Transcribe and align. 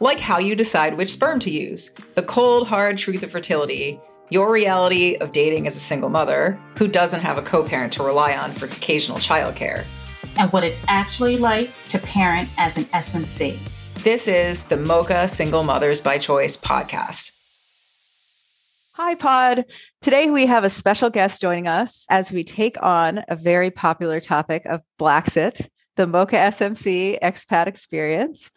like 0.00 0.18
how 0.18 0.38
you 0.38 0.56
decide 0.56 0.94
which 0.94 1.12
sperm 1.12 1.38
to 1.40 1.50
use, 1.50 1.90
the 2.14 2.22
cold, 2.22 2.66
hard 2.66 2.96
truth 2.96 3.22
of 3.22 3.30
fertility, 3.30 4.00
your 4.30 4.50
reality 4.50 5.16
of 5.16 5.32
dating 5.32 5.66
as 5.66 5.76
a 5.76 5.80
single 5.80 6.08
mother 6.08 6.58
who 6.78 6.88
doesn't 6.88 7.20
have 7.20 7.36
a 7.36 7.42
co 7.42 7.62
parent 7.62 7.92
to 7.92 8.02
rely 8.02 8.34
on 8.34 8.50
for 8.50 8.64
occasional 8.64 9.18
childcare, 9.18 9.84
and 10.38 10.50
what 10.52 10.64
it's 10.64 10.82
actually 10.88 11.36
like 11.36 11.70
to 11.88 11.98
parent 11.98 12.48
as 12.56 12.78
an 12.78 12.84
SMC. 12.84 13.58
This 14.02 14.26
is 14.26 14.64
the 14.64 14.78
Mocha 14.78 15.28
Single 15.28 15.64
Mothers 15.64 16.00
by 16.00 16.16
Choice 16.16 16.56
podcast. 16.56 17.36
Hi, 18.92 19.14
Pod. 19.14 19.66
Today 20.00 20.30
we 20.30 20.46
have 20.46 20.64
a 20.64 20.70
special 20.70 21.10
guest 21.10 21.40
joining 21.42 21.66
us 21.66 22.06
as 22.08 22.32
we 22.32 22.42
take 22.42 22.82
on 22.82 23.22
a 23.28 23.36
very 23.36 23.70
popular 23.70 24.20
topic 24.20 24.64
of 24.64 24.80
Blaxit, 24.98 25.68
the 25.96 26.06
Mocha 26.06 26.36
SMC 26.36 27.18
expat 27.20 27.66
experience. 27.66 28.50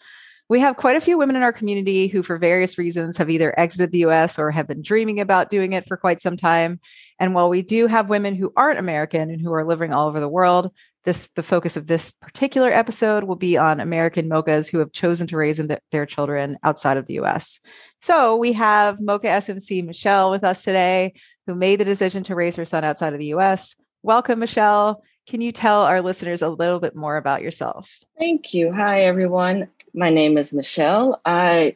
We 0.50 0.60
have 0.60 0.78
quite 0.78 0.98
a 0.98 1.02
few 1.02 1.18
women 1.18 1.36
in 1.36 1.42
our 1.42 1.54
community 1.54 2.08
who, 2.08 2.22
for 2.22 2.38
various 2.38 2.78
reasons, 2.78 3.18
have 3.18 3.30
either 3.30 3.58
exited 3.58 3.92
the 3.92 4.06
US 4.06 4.38
or 4.38 4.52
have 4.52 4.68
been 4.68 4.82
dreaming 4.82 5.20
about 5.20 5.50
doing 5.50 5.74
it 5.74 5.86
for 5.86 5.98
quite 5.98 6.22
some 6.22 6.38
time. 6.38 6.80
And 7.20 7.34
while 7.34 7.50
we 7.50 7.62
do 7.62 7.88
have 7.88 8.10
women 8.10 8.36
who 8.36 8.52
aren't 8.56 8.80
American 8.80 9.30
and 9.30 9.42
who 9.42 9.54
are 9.54 9.66
living 9.66 9.94
all 9.94 10.08
over 10.08 10.20
the 10.20 10.28
world, 10.28 10.72
this 11.06 11.30
the 11.36 11.44
focus 11.44 11.76
of 11.78 11.88
this 11.88 12.12
particular 12.12 12.70
episode 12.70 13.26
will 13.26 13.36
be 13.36 13.58
on 13.58 13.80
American 13.80 14.30
mochas 14.30 14.70
who 14.70 14.80
have 14.80 14.92
chosen 14.92 15.28
to 15.28 15.38
raise 15.38 15.58
the, 15.58 15.80
their 15.92 16.06
children 16.06 16.58
outside 16.64 16.98
of 16.98 17.06
the 17.06 17.16
US. 17.16 17.60
So 18.02 18.36
we 18.38 18.54
have 18.54 19.02
Mocha 19.02 19.28
SMC 19.28 19.86
Michelle 19.86 20.32
with 20.32 20.44
us 20.44 20.64
today, 20.64 21.14
who 21.46 21.56
made 21.56 21.80
the 21.80 21.86
decision 21.86 22.24
to 22.24 22.36
raise 22.36 22.56
her 22.56 22.66
son 22.66 22.84
outside 22.84 23.14
of 23.14 23.20
the 23.20 23.34
US. 23.34 23.76
Welcome, 24.02 24.40
Michelle. 24.40 25.04
Can 25.28 25.40
you 25.40 25.54
tell 25.54 25.84
our 25.84 26.02
listeners 26.02 26.42
a 26.42 26.50
little 26.50 26.80
bit 26.80 26.96
more 26.96 27.16
about 27.16 27.42
yourself? 27.42 28.00
Thank 28.20 28.54
you. 28.54 28.74
Hi, 28.74 29.04
everyone. 29.04 29.70
My 29.94 30.10
name 30.10 30.38
is 30.38 30.54
Michelle. 30.54 31.22
I 31.26 31.76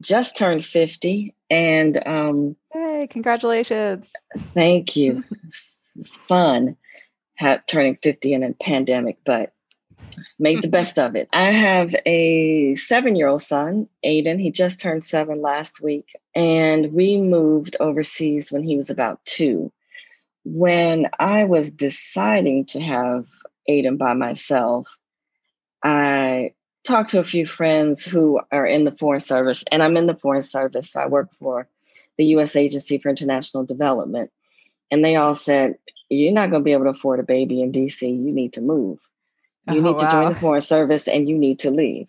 just 0.00 0.36
turned 0.36 0.64
50 0.64 1.34
and 1.50 2.06
um 2.06 2.56
hey 2.72 3.06
congratulations. 3.08 4.12
thank 4.54 4.96
you. 4.96 5.24
It's, 5.46 5.76
it's 5.96 6.16
fun 6.28 6.76
have, 7.36 7.66
turning 7.66 7.96
50 8.02 8.34
in 8.34 8.42
a 8.42 8.52
pandemic 8.52 9.18
but 9.24 9.52
made 10.38 10.62
the 10.62 10.68
best 10.68 10.98
of 10.98 11.16
it. 11.16 11.28
I 11.32 11.50
have 11.52 11.94
a 12.06 12.74
seven 12.74 13.16
year 13.16 13.28
old 13.28 13.42
son 13.42 13.88
aiden. 14.04 14.40
He 14.40 14.50
just 14.50 14.80
turned 14.80 15.04
seven 15.04 15.40
last 15.40 15.80
week 15.80 16.14
and 16.34 16.92
we 16.92 17.18
moved 17.18 17.76
overseas 17.80 18.52
when 18.52 18.62
he 18.62 18.76
was 18.76 18.90
about 18.90 19.24
two. 19.24 19.72
When 20.44 21.08
i 21.18 21.44
was 21.44 21.70
deciding 21.70 22.66
to 22.66 22.80
have 22.80 23.24
aiden 23.68 23.96
by 23.96 24.12
myself 24.12 24.94
i 25.82 26.33
talked 26.84 27.10
to 27.10 27.20
a 27.20 27.24
few 27.24 27.46
friends 27.46 28.04
who 28.04 28.40
are 28.52 28.66
in 28.66 28.84
the 28.84 28.92
Foreign 28.92 29.20
Service, 29.20 29.64
and 29.72 29.82
I'm 29.82 29.96
in 29.96 30.06
the 30.06 30.14
Foreign 30.14 30.42
Service. 30.42 30.92
So 30.92 31.00
I 31.00 31.06
work 31.06 31.32
for 31.34 31.66
the 32.16 32.26
U.S. 32.26 32.56
Agency 32.56 32.98
for 32.98 33.08
International 33.08 33.64
Development. 33.64 34.30
And 34.90 35.04
they 35.04 35.16
all 35.16 35.34
said, 35.34 35.76
You're 36.08 36.32
not 36.32 36.50
going 36.50 36.62
to 36.62 36.64
be 36.64 36.72
able 36.72 36.84
to 36.84 36.90
afford 36.90 37.20
a 37.20 37.24
baby 37.24 37.62
in 37.62 37.72
DC. 37.72 38.02
You 38.02 38.32
need 38.32 38.52
to 38.54 38.60
move. 38.60 38.98
You 39.68 39.80
oh, 39.80 39.90
need 39.90 39.98
to 39.98 40.04
wow. 40.04 40.10
join 40.10 40.34
the 40.34 40.40
Foreign 40.40 40.60
Service 40.60 41.08
and 41.08 41.28
you 41.28 41.36
need 41.38 41.60
to 41.60 41.70
leave. 41.70 42.06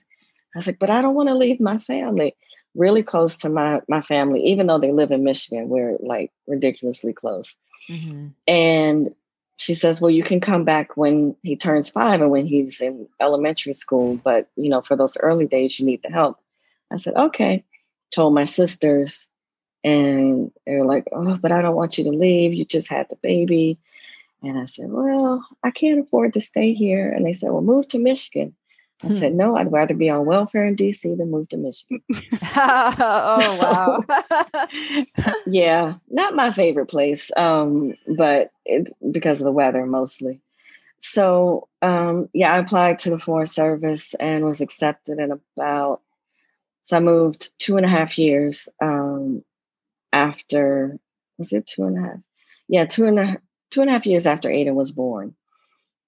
I 0.54 0.60
was 0.60 0.68
like, 0.68 0.80
But 0.80 0.90
I 0.90 1.02
don't 1.02 1.16
want 1.16 1.30
to 1.30 1.36
leave 1.36 1.60
my 1.60 1.78
family. 1.78 2.36
Really 2.76 3.04
close 3.04 3.38
to 3.38 3.50
my, 3.50 3.80
my 3.88 4.02
family, 4.02 4.42
even 4.48 4.68
though 4.68 4.80
they 4.80 4.92
live 4.92 5.12
in 5.12 5.24
Michigan, 5.24 5.70
we're 5.70 5.96
like 6.02 6.32
ridiculously 6.46 7.14
close. 7.14 7.58
Mm-hmm. 7.90 8.28
And 8.48 9.16
she 9.58 9.74
says, 9.74 10.02
Well, 10.02 10.12
you 10.12 10.24
can 10.24 10.42
come 10.42 10.64
back 10.64 10.98
when 10.98 11.36
he 11.44 11.56
turns 11.56 11.90
five 11.90 12.22
and 12.22 12.32
when 12.32 12.46
he's 12.46 12.82
in 12.82 13.08
elementary 13.20 13.74
school. 13.74 14.16
But, 14.16 14.50
you 14.56 14.70
know, 14.70 14.82
for 14.82 14.96
those 14.96 15.18
early 15.18 15.46
days, 15.46 15.80
you 15.80 15.86
need 15.86 16.02
the 16.04 16.10
help. 16.10 16.40
I 16.92 16.98
said, 16.98 17.16
Okay. 17.16 17.64
Told 18.12 18.34
my 18.34 18.46
sisters, 18.46 19.28
and 19.84 20.52
they're 20.66 20.86
like, 20.86 21.06
Oh, 21.12 21.38
but 21.38 21.52
I 21.52 21.62
don't 21.62 21.76
want 21.76 21.98
you 21.98 22.04
to 22.06 22.12
leave. 22.12 22.54
You 22.54 22.66
just 22.66 22.88
had 22.88 23.08
the 23.10 23.18
baby. 23.18 23.78
And 24.44 24.60
I 24.60 24.66
said, 24.66 24.90
Well, 24.90 25.46
I 25.64 25.72
can't 25.72 26.02
afford 26.02 26.34
to 26.34 26.42
stay 26.42 26.74
here. 26.74 27.10
And 27.12 27.26
they 27.26 27.34
said, 27.34 27.52
Well, 27.52 27.62
move 27.62 27.88
to 27.90 28.00
Michigan. 28.00 28.56
I 29.04 29.08
hmm. 29.08 29.16
said, 29.16 29.36
no, 29.36 29.58
I'd 29.58 29.72
rather 29.72 29.94
be 29.94 30.10
on 30.10 30.26
welfare 30.26 30.66
in 30.66 30.76
DC 30.76 31.18
than 31.18 31.30
move 31.30 31.50
to 31.50 31.58
Michigan. 31.58 32.02
oh, 32.56 34.04
wow. 34.10 35.06
yeah, 35.48 35.96
not 36.10 36.36
my 36.36 36.52
favorite 36.52 36.88
place, 36.88 37.30
um, 37.36 37.96
but 38.08 38.52
it's 38.66 38.92
because 39.12 39.42
of 39.42 39.46
the 39.46 39.52
weather 39.52 39.86
mostly. 39.86 40.40
So, 41.00 41.68
um, 41.82 42.30
yeah, 42.34 42.54
I 42.54 42.58
applied 42.58 43.00
to 43.00 43.10
the 43.10 43.20
Foreign 43.20 43.46
Service 43.46 44.14
and 44.16 44.46
was 44.46 44.62
accepted 44.62 45.20
in 45.20 45.32
about, 45.32 46.02
so 46.84 46.98
I 46.98 47.00
moved 47.02 47.52
two 47.60 47.78
and 47.78 47.86
a 47.86 47.90
half 47.90 48.18
years 48.18 48.70
um, 48.82 49.44
after, 50.14 50.98
was 51.38 51.52
it 51.52 51.68
two 51.68 51.84
and 51.84 51.98
a 51.98 52.02
half? 52.02 52.20
Yeah, 52.70 52.86
two 52.86 53.06
and 53.06 53.20
a, 53.20 53.38
two 53.72 53.82
and 53.82 53.90
a 53.90 53.94
half 53.94 54.06
years 54.06 54.26
after 54.26 54.50
Aiden 54.50 54.74
was 54.74 54.92
born. 54.92 55.36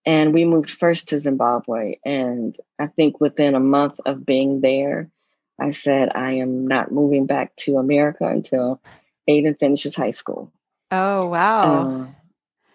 And 0.08 0.34
we 0.34 0.46
moved 0.46 0.70
first 0.72 1.10
to 1.10 1.20
Zimbabwe. 1.20 1.98
And 2.06 2.56
I 2.80 2.88
think 2.88 3.20
within 3.20 3.56
a 3.56 3.60
month 3.60 4.00
of 4.06 4.26
being 4.26 4.62
there, 4.62 5.12
I 5.60 5.72
said, 5.72 6.16
I 6.16 6.36
am 6.36 6.66
not 6.66 6.94
moving 6.94 7.26
back 7.26 7.54
to 7.58 7.78
America 7.78 8.26
until 8.26 8.82
Aiden 9.30 9.60
finishes 9.60 9.98
high 9.98 10.12
school. 10.12 10.54
Oh, 10.92 11.28
wow. 11.28 11.92
Uh, 11.92 12.08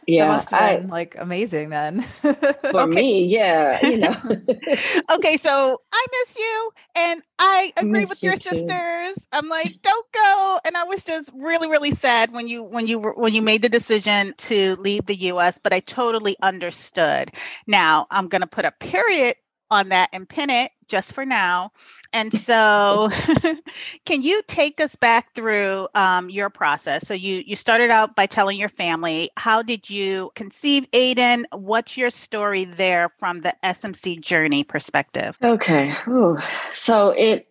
yeah, 0.06 0.26
that 0.26 0.32
must 0.32 0.50
have 0.50 0.80
been 0.80 0.90
I, 0.90 0.92
like 0.92 1.16
amazing 1.18 1.70
then. 1.70 2.06
for 2.70 2.86
me, 2.86 3.24
yeah, 3.24 3.86
you 3.86 3.98
know. 3.98 4.14
okay, 5.10 5.36
so 5.36 5.78
I 5.92 6.06
miss 6.10 6.36
you, 6.36 6.70
and 6.96 7.22
I 7.38 7.72
agree 7.76 8.04
with 8.04 8.22
your 8.22 8.38
sisters. 8.38 9.14
Too. 9.14 9.14
I'm 9.32 9.48
like, 9.48 9.74
don't 9.82 10.12
go, 10.12 10.60
and 10.64 10.76
I 10.76 10.84
was 10.84 11.04
just 11.04 11.30
really, 11.34 11.68
really 11.68 11.92
sad 11.92 12.32
when 12.32 12.48
you 12.48 12.62
when 12.62 12.86
you 12.86 12.98
when 12.98 13.34
you 13.34 13.42
made 13.42 13.62
the 13.62 13.68
decision 13.68 14.34
to 14.38 14.76
leave 14.76 15.06
the 15.06 15.16
U.S. 15.16 15.58
But 15.62 15.72
I 15.72 15.80
totally 15.80 16.36
understood. 16.42 17.32
Now 17.66 18.06
I'm 18.10 18.28
going 18.28 18.42
to 18.42 18.46
put 18.46 18.64
a 18.64 18.72
period 18.72 19.36
on 19.70 19.88
that 19.88 20.10
and 20.12 20.28
pin 20.28 20.50
it 20.50 20.70
just 20.92 21.14
for 21.14 21.24
now. 21.24 21.72
And 22.12 22.32
so, 22.38 23.08
can 24.04 24.20
you 24.20 24.42
take 24.46 24.80
us 24.80 24.94
back 24.94 25.34
through 25.34 25.88
um, 25.94 26.28
your 26.28 26.50
process? 26.50 27.08
So 27.08 27.14
you 27.14 27.42
you 27.44 27.56
started 27.56 27.90
out 27.90 28.14
by 28.14 28.26
telling 28.26 28.58
your 28.58 28.68
family. 28.68 29.30
How 29.36 29.62
did 29.62 29.88
you 29.90 30.30
conceive 30.36 30.86
Aiden? 30.92 31.46
What's 31.52 31.96
your 31.96 32.10
story 32.10 32.66
there 32.66 33.08
from 33.18 33.40
the 33.40 33.56
SMC 33.64 34.20
journey 34.20 34.62
perspective? 34.62 35.36
Okay. 35.42 35.94
Ooh. 36.06 36.38
So 36.72 37.10
it 37.10 37.48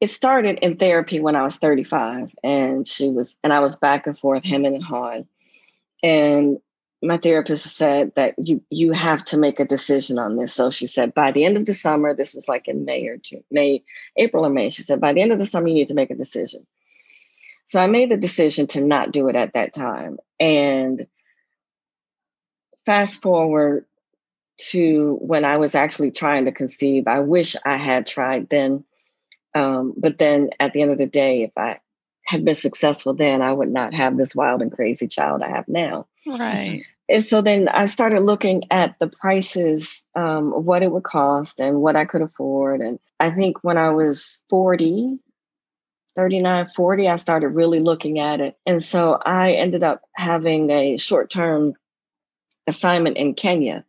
it 0.00 0.10
started 0.10 0.60
in 0.62 0.76
therapy 0.76 1.20
when 1.20 1.34
I 1.34 1.42
was 1.42 1.56
35, 1.56 2.32
and 2.44 2.86
she 2.86 3.08
was 3.08 3.36
and 3.42 3.52
I 3.52 3.58
was 3.58 3.76
back 3.76 4.06
and 4.06 4.16
forth 4.16 4.44
hemming 4.44 4.74
and 4.74 4.84
hawing, 4.84 5.26
and 6.02 6.58
my 7.06 7.18
therapist 7.18 7.76
said 7.76 8.12
that 8.16 8.34
you 8.38 8.62
you 8.70 8.92
have 8.92 9.24
to 9.26 9.38
make 9.38 9.60
a 9.60 9.64
decision 9.64 10.18
on 10.18 10.36
this. 10.36 10.52
So 10.52 10.70
she 10.70 10.86
said 10.86 11.14
by 11.14 11.32
the 11.32 11.44
end 11.44 11.56
of 11.56 11.66
the 11.66 11.74
summer, 11.74 12.14
this 12.14 12.34
was 12.34 12.48
like 12.48 12.68
in 12.68 12.84
May 12.84 13.06
or 13.06 13.16
June, 13.16 13.44
May, 13.50 13.84
April 14.16 14.44
or 14.44 14.50
May. 14.50 14.70
She 14.70 14.82
said 14.82 15.00
by 15.00 15.12
the 15.12 15.20
end 15.20 15.32
of 15.32 15.38
the 15.38 15.46
summer, 15.46 15.68
you 15.68 15.74
need 15.74 15.88
to 15.88 15.94
make 15.94 16.10
a 16.10 16.16
decision. 16.16 16.66
So 17.66 17.80
I 17.80 17.86
made 17.86 18.10
the 18.10 18.16
decision 18.16 18.66
to 18.68 18.80
not 18.80 19.12
do 19.12 19.28
it 19.28 19.36
at 19.36 19.54
that 19.54 19.74
time. 19.74 20.18
And 20.38 21.06
fast 22.84 23.22
forward 23.22 23.86
to 24.58 25.18
when 25.20 25.44
I 25.44 25.58
was 25.58 25.74
actually 25.74 26.12
trying 26.12 26.44
to 26.46 26.52
conceive, 26.52 27.06
I 27.06 27.20
wish 27.20 27.56
I 27.64 27.76
had 27.76 28.06
tried 28.06 28.48
then. 28.48 28.84
Um, 29.54 29.94
but 29.96 30.18
then 30.18 30.50
at 30.60 30.72
the 30.72 30.82
end 30.82 30.92
of 30.92 30.98
the 30.98 31.06
day, 31.06 31.42
if 31.42 31.52
I 31.56 31.80
had 32.24 32.44
been 32.44 32.54
successful 32.54 33.14
then, 33.14 33.42
I 33.42 33.52
would 33.52 33.70
not 33.70 33.94
have 33.94 34.16
this 34.16 34.34
wild 34.34 34.62
and 34.62 34.72
crazy 34.72 35.08
child 35.08 35.42
I 35.42 35.48
have 35.48 35.68
now. 35.68 36.06
Right. 36.26 36.84
And 37.08 37.22
so 37.22 37.40
then 37.40 37.68
I 37.68 37.86
started 37.86 38.20
looking 38.20 38.64
at 38.70 38.98
the 38.98 39.06
prices 39.06 40.04
um, 40.16 40.52
of 40.52 40.64
what 40.64 40.82
it 40.82 40.90
would 40.90 41.04
cost 41.04 41.60
and 41.60 41.80
what 41.80 41.94
I 41.94 42.04
could 42.04 42.22
afford. 42.22 42.80
And 42.80 42.98
I 43.20 43.30
think 43.30 43.62
when 43.62 43.78
I 43.78 43.90
was 43.90 44.42
40, 44.50 45.18
39, 46.16 46.68
40, 46.74 47.08
I 47.08 47.16
started 47.16 47.48
really 47.48 47.78
looking 47.78 48.18
at 48.18 48.40
it. 48.40 48.56
And 48.66 48.82
so 48.82 49.20
I 49.24 49.52
ended 49.52 49.84
up 49.84 50.02
having 50.16 50.70
a 50.70 50.96
short 50.96 51.30
term 51.30 51.74
assignment 52.66 53.16
in 53.16 53.34
Kenya. 53.34 53.84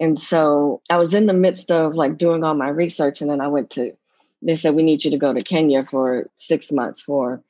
And 0.00 0.18
so 0.18 0.80
I 0.88 0.96
was 0.96 1.12
in 1.12 1.26
the 1.26 1.34
midst 1.34 1.70
of 1.70 1.94
like 1.94 2.16
doing 2.16 2.44
all 2.44 2.54
my 2.54 2.68
research. 2.68 3.20
And 3.20 3.30
then 3.30 3.42
I 3.42 3.48
went 3.48 3.70
to, 3.70 3.92
they 4.40 4.54
said, 4.54 4.74
we 4.74 4.82
need 4.82 5.04
you 5.04 5.10
to 5.10 5.18
go 5.18 5.34
to 5.34 5.42
Kenya 5.42 5.84
for 5.84 6.30
six 6.38 6.72
months 6.72 7.02
for 7.02 7.42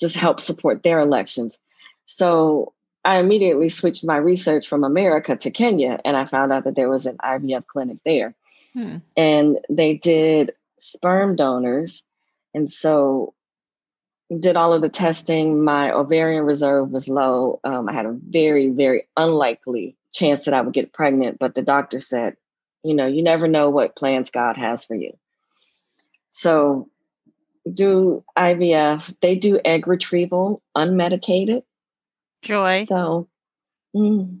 just 0.00 0.16
help 0.16 0.40
support 0.40 0.82
their 0.82 1.00
elections. 1.00 1.60
So 2.06 2.72
I 3.06 3.18
immediately 3.20 3.68
switched 3.68 4.04
my 4.04 4.16
research 4.16 4.66
from 4.66 4.82
America 4.82 5.36
to 5.36 5.50
Kenya, 5.52 6.00
and 6.04 6.16
I 6.16 6.24
found 6.24 6.52
out 6.52 6.64
that 6.64 6.74
there 6.74 6.88
was 6.88 7.06
an 7.06 7.16
IVF 7.18 7.64
clinic 7.68 7.98
there. 8.04 8.34
Hmm. 8.72 8.96
And 9.16 9.60
they 9.70 9.94
did 9.94 10.54
sperm 10.80 11.36
donors. 11.36 12.02
And 12.52 12.68
so 12.68 13.32
did 14.40 14.56
all 14.56 14.72
of 14.72 14.82
the 14.82 14.88
testing. 14.88 15.62
My 15.62 15.92
ovarian 15.92 16.44
reserve 16.44 16.90
was 16.90 17.08
low. 17.08 17.60
Um, 17.62 17.88
I 17.88 17.92
had 17.92 18.06
a 18.06 18.12
very, 18.12 18.70
very 18.70 19.06
unlikely 19.16 19.96
chance 20.12 20.46
that 20.46 20.54
I 20.54 20.60
would 20.60 20.74
get 20.74 20.92
pregnant, 20.92 21.38
but 21.38 21.54
the 21.54 21.62
doctor 21.62 22.00
said, 22.00 22.36
you 22.82 22.94
know, 22.94 23.06
you 23.06 23.22
never 23.22 23.46
know 23.46 23.70
what 23.70 23.94
plans 23.94 24.30
God 24.30 24.56
has 24.56 24.84
for 24.84 24.96
you. 24.96 25.16
So 26.32 26.88
do 27.72 28.24
IVF, 28.36 29.14
they 29.20 29.36
do 29.36 29.60
egg 29.64 29.86
retrieval 29.86 30.60
unmedicated. 30.76 31.62
Joy. 32.46 32.84
So, 32.86 33.28
mm, 33.94 34.40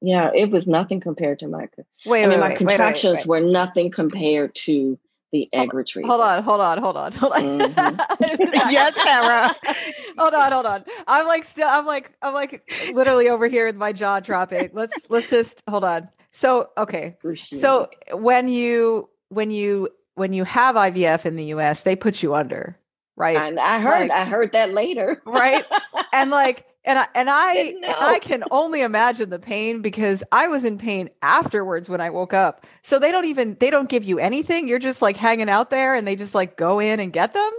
yeah, 0.00 0.30
it 0.34 0.50
was 0.50 0.66
nothing 0.66 1.00
compared 1.00 1.40
to 1.40 1.48
my. 1.48 1.68
Wait, 2.04 2.24
I 2.24 2.28
mean, 2.28 2.40
my 2.40 2.50
wait, 2.50 2.58
contractions 2.58 3.18
wait, 3.18 3.26
were 3.26 3.40
nothing 3.40 3.90
compared 3.90 4.54
to 4.56 4.98
the 5.32 5.48
egg 5.52 5.74
retrieval. 5.74 6.10
Hold 6.10 6.20
on, 6.20 6.42
hold 6.42 6.60
on, 6.60 6.78
hold 6.78 6.96
on, 6.96 7.12
hold 7.12 7.32
on. 7.32 7.42
Mm-hmm. 7.42 8.54
yes, 8.70 8.94
Sarah. 8.94 9.54
hold 10.18 10.34
on, 10.34 10.52
hold 10.52 10.66
on. 10.66 10.84
I'm 11.06 11.26
like 11.26 11.44
still. 11.44 11.68
I'm 11.68 11.86
like. 11.86 12.12
I'm 12.22 12.34
like 12.34 12.62
literally 12.92 13.28
over 13.28 13.48
here 13.48 13.66
with 13.66 13.76
my 13.76 13.92
jaw 13.92 14.20
dropping. 14.20 14.70
Let's 14.72 15.06
let's 15.08 15.30
just 15.30 15.62
hold 15.68 15.84
on. 15.84 16.08
So 16.30 16.70
okay. 16.76 17.08
Appreciate 17.18 17.60
so 17.60 17.88
it. 18.08 18.18
when 18.20 18.48
you 18.48 19.08
when 19.30 19.50
you 19.50 19.88
when 20.14 20.32
you 20.32 20.44
have 20.44 20.76
IVF 20.76 21.26
in 21.26 21.36
the 21.36 21.46
US, 21.46 21.82
they 21.82 21.96
put 21.96 22.22
you 22.22 22.34
under, 22.34 22.78
right? 23.16 23.36
And 23.36 23.58
I 23.58 23.80
heard 23.80 24.08
like, 24.08 24.10
I 24.10 24.24
heard 24.24 24.52
that 24.52 24.72
later. 24.72 25.22
right? 25.26 25.64
And 26.12 26.30
like 26.30 26.66
and 26.86 27.00
I 27.00 27.08
and 27.14 27.28
I 27.28 27.54
and 27.54 27.84
I 27.84 28.18
can 28.20 28.44
only 28.50 28.80
imagine 28.80 29.28
the 29.28 29.40
pain 29.40 29.82
because 29.82 30.22
I 30.30 30.46
was 30.46 30.64
in 30.64 30.78
pain 30.78 31.10
afterwards 31.20 31.88
when 31.88 32.00
I 32.00 32.10
woke 32.10 32.32
up. 32.32 32.64
So 32.82 32.98
they 32.98 33.10
don't 33.10 33.24
even 33.24 33.56
they 33.58 33.70
don't 33.70 33.88
give 33.88 34.04
you 34.04 34.18
anything. 34.18 34.68
You're 34.68 34.78
just 34.78 35.02
like 35.02 35.16
hanging 35.16 35.50
out 35.50 35.70
there 35.70 35.94
and 35.94 36.06
they 36.06 36.16
just 36.16 36.34
like 36.34 36.56
go 36.56 36.78
in 36.78 37.00
and 37.00 37.12
get 37.12 37.34
them. 37.34 37.50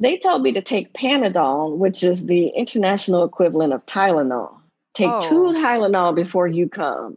They 0.00 0.16
told 0.16 0.42
me 0.42 0.52
to 0.52 0.62
take 0.62 0.92
Panadol, 0.94 1.76
which 1.76 2.02
is 2.02 2.26
the 2.26 2.48
international 2.48 3.22
equivalent 3.24 3.72
of 3.72 3.86
Tylenol. 3.86 4.58
Take 4.94 5.10
oh. 5.10 5.20
two 5.20 5.58
Tylenol 5.58 6.14
before 6.14 6.48
you 6.48 6.68
come. 6.68 7.16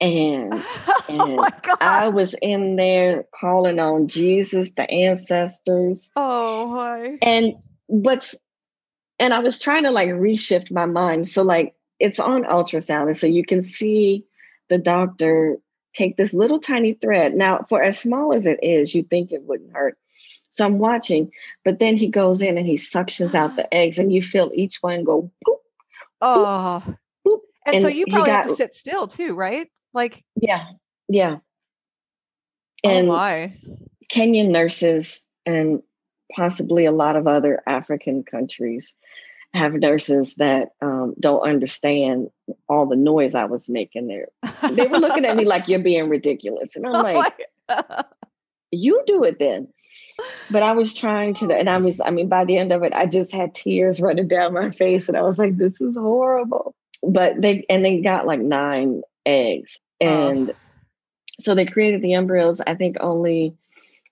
And, 0.00 0.52
oh 0.88 1.04
and 1.08 1.38
oh 1.40 1.76
I 1.80 2.08
was 2.08 2.34
in 2.42 2.76
there 2.76 3.24
calling 3.38 3.78
on 3.78 4.08
Jesus, 4.08 4.70
the 4.70 4.90
ancestors. 4.90 6.08
Oh, 6.16 6.74
hi. 6.74 7.18
And 7.22 7.54
what's 7.86 8.34
and 9.18 9.32
I 9.32 9.38
was 9.38 9.58
trying 9.58 9.84
to 9.84 9.90
like 9.90 10.08
reshift 10.08 10.70
my 10.70 10.86
mind. 10.86 11.28
So 11.28 11.42
like 11.42 11.74
it's 11.98 12.20
on 12.20 12.44
ultrasound, 12.44 13.06
and 13.06 13.16
so 13.16 13.26
you 13.26 13.44
can 13.44 13.62
see 13.62 14.24
the 14.68 14.78
doctor 14.78 15.56
take 15.94 16.16
this 16.16 16.34
little 16.34 16.60
tiny 16.60 16.94
thread. 16.94 17.34
Now, 17.34 17.64
for 17.68 17.82
as 17.82 17.98
small 17.98 18.34
as 18.34 18.46
it 18.46 18.58
is, 18.62 18.94
you 18.94 19.02
think 19.02 19.32
it 19.32 19.44
wouldn't 19.44 19.72
hurt. 19.72 19.96
So 20.50 20.64
I'm 20.64 20.78
watching, 20.78 21.30
but 21.64 21.78
then 21.78 21.96
he 21.96 22.08
goes 22.08 22.40
in 22.40 22.56
and 22.56 22.66
he 22.66 22.74
suctions 22.74 23.34
out 23.34 23.56
the 23.56 23.72
eggs, 23.74 23.98
and 23.98 24.12
you 24.12 24.22
feel 24.22 24.50
each 24.54 24.78
one 24.82 25.04
go 25.04 25.30
boop. 25.46 25.56
Oh, 26.20 26.82
boop, 27.26 27.40
and, 27.66 27.76
and, 27.76 27.82
so 27.82 27.88
you 27.88 28.06
probably 28.06 28.30
got, 28.30 28.44
have 28.44 28.46
to 28.48 28.56
sit 28.56 28.74
still 28.74 29.06
too, 29.06 29.34
right? 29.34 29.68
Like, 29.92 30.24
yeah, 30.34 30.64
yeah. 31.08 31.38
Oh, 32.84 32.90
and 32.90 33.08
oh 33.08 33.12
my. 33.12 33.56
Kenyan 34.12 34.50
nurses 34.50 35.24
and 35.44 35.82
possibly 36.34 36.86
a 36.86 36.92
lot 36.92 37.16
of 37.16 37.26
other 37.26 37.62
African 37.66 38.22
countries 38.22 38.94
have 39.54 39.74
nurses 39.74 40.34
that 40.36 40.70
um, 40.80 41.14
don't 41.18 41.46
understand 41.46 42.30
all 42.68 42.86
the 42.86 42.96
noise 42.96 43.34
I 43.34 43.46
was 43.46 43.68
making 43.68 44.06
there. 44.06 44.28
They 44.70 44.86
were 44.86 44.98
looking 44.98 45.24
at 45.24 45.36
me 45.36 45.44
like 45.46 45.68
you're 45.68 45.78
being 45.78 46.08
ridiculous. 46.08 46.76
And 46.76 46.86
I'm 46.86 46.94
oh 46.94 47.02
like, 47.02 47.48
you 48.70 49.02
do 49.06 49.24
it 49.24 49.38
then. 49.38 49.68
But 50.50 50.62
I 50.62 50.72
was 50.72 50.94
trying 50.94 51.34
to, 51.34 51.54
and 51.54 51.68
I 51.68 51.78
was, 51.78 52.00
I 52.00 52.10
mean, 52.10 52.28
by 52.28 52.44
the 52.44 52.56
end 52.56 52.72
of 52.72 52.82
it, 52.82 52.92
I 52.94 53.06
just 53.06 53.32
had 53.32 53.54
tears 53.54 54.00
running 54.00 54.28
down 54.28 54.54
my 54.54 54.70
face. 54.70 55.08
And 55.08 55.16
I 55.16 55.22
was 55.22 55.38
like, 55.38 55.56
this 55.56 55.80
is 55.80 55.96
horrible. 55.96 56.74
But 57.02 57.40
they, 57.40 57.64
and 57.68 57.84
they 57.84 58.00
got 58.00 58.26
like 58.26 58.40
nine 58.40 59.02
eggs. 59.24 59.78
And 60.00 60.50
oh. 60.50 60.54
so 61.40 61.54
they 61.54 61.66
created 61.66 62.02
the 62.02 62.14
embryos, 62.14 62.60
I 62.66 62.74
think 62.74 62.96
only, 63.00 63.56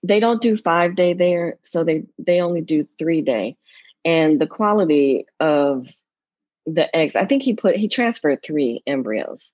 they 0.07 0.19
don't 0.19 0.41
do 0.41 0.55
five 0.57 0.95
day 0.95 1.13
there. 1.13 1.57
So 1.63 1.83
they, 1.83 2.03
they 2.17 2.41
only 2.41 2.61
do 2.61 2.87
three 2.97 3.21
day 3.21 3.57
and 4.05 4.39
the 4.39 4.47
quality 4.47 5.25
of 5.39 5.89
the 6.65 6.95
eggs 6.95 7.15
i 7.15 7.25
think 7.25 7.43
he 7.43 7.53
put 7.53 7.75
he 7.75 7.87
transferred 7.87 8.41
three 8.41 8.81
embryos 8.87 9.51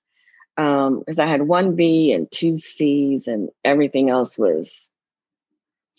um 0.58 1.00
because 1.00 1.18
i 1.18 1.26
had 1.26 1.42
one 1.42 1.74
b 1.74 2.12
and 2.12 2.30
two 2.30 2.58
c's 2.58 3.26
and 3.26 3.48
everything 3.64 4.10
else 4.10 4.38
was 4.38 4.88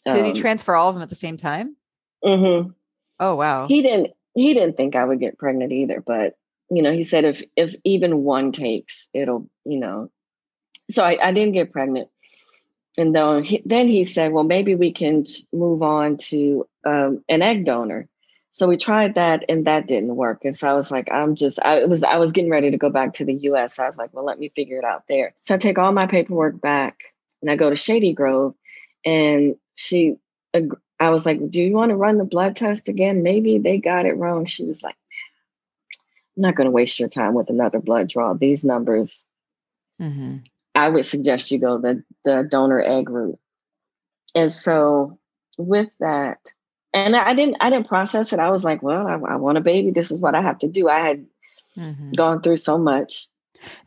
um, 0.05 0.15
did 0.15 0.25
he 0.25 0.31
um, 0.31 0.37
transfer 0.37 0.75
all 0.75 0.89
of 0.89 0.95
them 0.95 1.03
at 1.03 1.09
the 1.09 1.15
same 1.15 1.37
time 1.37 1.75
mm-hmm. 2.23 2.69
oh 3.19 3.35
wow 3.35 3.67
he 3.67 3.81
didn't 3.81 4.11
he 4.35 4.53
didn't 4.53 4.77
think 4.77 4.95
i 4.95 5.03
would 5.03 5.19
get 5.19 5.37
pregnant 5.37 5.71
either 5.71 6.01
but 6.05 6.37
you 6.69 6.81
know 6.81 6.93
he 6.93 7.03
said 7.03 7.25
if 7.25 7.43
if 7.55 7.75
even 7.83 8.23
one 8.23 8.51
takes 8.51 9.07
it'll 9.13 9.49
you 9.65 9.79
know 9.79 10.09
so 10.89 11.03
i, 11.03 11.17
I 11.21 11.31
didn't 11.31 11.53
get 11.53 11.71
pregnant 11.71 12.09
and 12.97 13.15
then 13.15 13.43
he, 13.43 13.61
then 13.65 13.87
he 13.87 14.03
said 14.03 14.31
well 14.31 14.43
maybe 14.43 14.75
we 14.75 14.91
can 14.91 15.25
move 15.51 15.81
on 15.81 16.17
to 16.17 16.67
um, 16.85 17.23
an 17.29 17.41
egg 17.41 17.65
donor 17.65 18.07
so 18.53 18.67
we 18.67 18.77
tried 18.77 19.15
that 19.15 19.43
and 19.49 19.65
that 19.65 19.87
didn't 19.87 20.15
work. 20.15 20.45
And 20.45 20.55
so 20.55 20.69
I 20.69 20.73
was 20.73 20.91
like, 20.91 21.11
I'm 21.11 21.33
just, 21.33 21.59
I 21.61 21.85
was, 21.85 22.03
I 22.03 22.17
was 22.17 22.31
getting 22.31 22.51
ready 22.51 22.69
to 22.69 22.77
go 22.77 22.91
back 22.91 23.13
to 23.13 23.25
the 23.25 23.33
US. 23.33 23.75
So 23.75 23.83
I 23.83 23.87
was 23.87 23.97
like, 23.97 24.13
well, 24.13 24.23
let 24.23 24.37
me 24.37 24.49
figure 24.55 24.77
it 24.77 24.85
out 24.85 25.05
there. 25.09 25.33
So 25.41 25.55
I 25.55 25.57
take 25.57 25.79
all 25.79 25.91
my 25.91 26.05
paperwork 26.05 26.61
back 26.61 26.99
and 27.41 27.49
I 27.49 27.55
go 27.55 27.71
to 27.71 27.75
Shady 27.75 28.13
Grove 28.13 28.53
and 29.03 29.55
she, 29.73 30.17
I 30.99 31.09
was 31.09 31.25
like, 31.25 31.49
do 31.49 31.63
you 31.63 31.73
want 31.73 31.89
to 31.89 31.95
run 31.95 32.19
the 32.19 32.25
blood 32.25 32.55
test 32.55 32.87
again? 32.87 33.23
Maybe 33.23 33.57
they 33.57 33.79
got 33.79 34.05
it 34.05 34.17
wrong. 34.17 34.45
She 34.45 34.65
was 34.65 34.83
like, 34.83 34.95
I'm 36.37 36.43
not 36.43 36.55
going 36.55 36.65
to 36.65 36.71
waste 36.71 36.99
your 36.99 37.09
time 37.09 37.33
with 37.33 37.49
another 37.49 37.79
blood 37.79 38.07
draw. 38.07 38.33
These 38.35 38.63
numbers, 38.63 39.23
mm-hmm. 39.99 40.37
I 40.75 40.89
would 40.89 41.05
suggest 41.05 41.51
you 41.51 41.59
go 41.59 41.77
the, 41.77 42.03
the 42.25 42.47
donor 42.49 42.81
egg 42.81 43.09
route. 43.09 43.39
And 44.35 44.51
so 44.51 45.19
with 45.57 45.95
that, 45.99 46.51
and 46.93 47.15
I 47.15 47.33
didn't 47.33 47.57
I 47.59 47.69
didn't 47.69 47.87
process 47.87 48.33
it. 48.33 48.39
I 48.39 48.51
was 48.51 48.63
like, 48.63 48.83
well, 48.83 49.07
I, 49.07 49.13
I 49.13 49.35
want 49.37 49.57
a 49.57 49.61
baby. 49.61 49.91
This 49.91 50.11
is 50.11 50.21
what 50.21 50.35
I 50.35 50.41
have 50.41 50.59
to 50.59 50.67
do. 50.67 50.89
I 50.89 50.99
had 50.99 51.25
mm-hmm. 51.75 52.11
gone 52.13 52.41
through 52.41 52.57
so 52.57 52.77
much. 52.77 53.27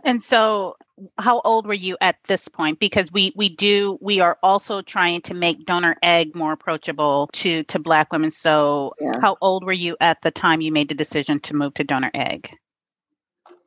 And 0.05 0.23
so 0.23 0.76
how 1.19 1.40
old 1.45 1.66
were 1.66 1.75
you 1.75 1.97
at 2.00 2.16
this 2.25 2.49
point 2.49 2.78
because 2.78 3.12
we 3.12 3.33
we 3.37 3.49
do 3.49 3.99
we 4.00 4.21
are 4.21 4.38
also 4.43 4.81
trying 4.81 5.21
to 5.21 5.35
make 5.35 5.66
donor 5.66 5.97
egg 6.02 6.35
more 6.35 6.52
approachable 6.52 7.28
to 7.33 7.62
to 7.64 7.78
black 7.78 8.12
women 8.12 8.31
so 8.31 8.95
yeah. 9.00 9.12
how 9.21 9.37
old 9.43 9.64
were 9.64 9.73
you 9.73 9.97
at 10.00 10.23
the 10.23 10.31
time 10.31 10.61
you 10.61 10.73
made 10.73 10.88
the 10.88 10.95
decision 10.95 11.38
to 11.38 11.55
move 11.55 11.75
to 11.75 11.85
donor 11.85 12.11
egg 12.14 12.50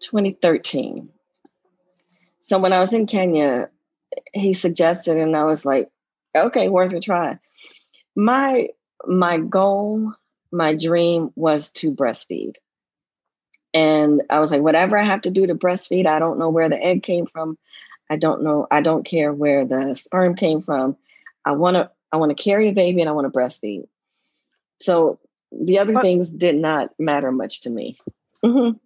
2013 0.02 1.10
so 2.50 2.58
when 2.58 2.74
i 2.74 2.80
was 2.80 2.94
in 2.94 3.06
kenya 3.06 3.70
he 4.34 4.54
suggested 4.54 5.18
and 5.18 5.36
i 5.36 5.44
was 5.44 5.66
like 5.66 5.90
okay 6.36 6.70
worth 6.70 6.94
a 6.94 7.00
try 7.00 7.38
my 8.16 8.68
my 9.06 9.38
goal, 9.38 10.14
my 10.52 10.76
dream 10.76 11.32
was 11.36 11.72
to 11.72 11.92
breastfeed. 11.92 12.56
And 13.74 14.24
I 14.30 14.40
was 14.40 14.52
like, 14.52 14.62
whatever 14.62 14.98
I 14.98 15.06
have 15.06 15.22
to 15.22 15.32
do 15.32 15.46
to 15.46 15.56
breastfeed, 15.56 16.08
I 16.08 16.20
don't 16.20 16.40
know 16.40 16.50
where 16.50 16.70
the 16.70 16.82
egg 16.82 17.04
came 17.04 17.28
from. 17.28 17.58
I 18.10 18.18
don't 18.18 18.44
know. 18.44 18.68
I 18.72 18.82
don't 18.82 19.06
care 19.06 19.32
where 19.32 19.66
the 19.66 19.94
sperm 19.94 20.36
came 20.36 20.64
from. 20.64 20.98
I 21.46 21.52
want 21.52 21.76
to. 21.76 21.92
I 22.12 22.18
want 22.18 22.36
to 22.36 22.44
carry 22.44 22.70
a 22.70 22.74
baby 22.74 23.02
and 23.02 23.10
I 23.10 23.14
want 23.14 23.32
to 23.32 23.38
breastfeed. 23.38 23.88
So 24.82 25.20
the 25.52 25.78
other 25.78 25.94
what? 25.94 26.02
things 26.02 26.28
did 26.28 26.56
not 26.56 26.90
matter 26.98 27.32
much 27.32 27.62
to 27.62 27.70
me. 27.70 28.00
Mm-hmm. 28.44 28.78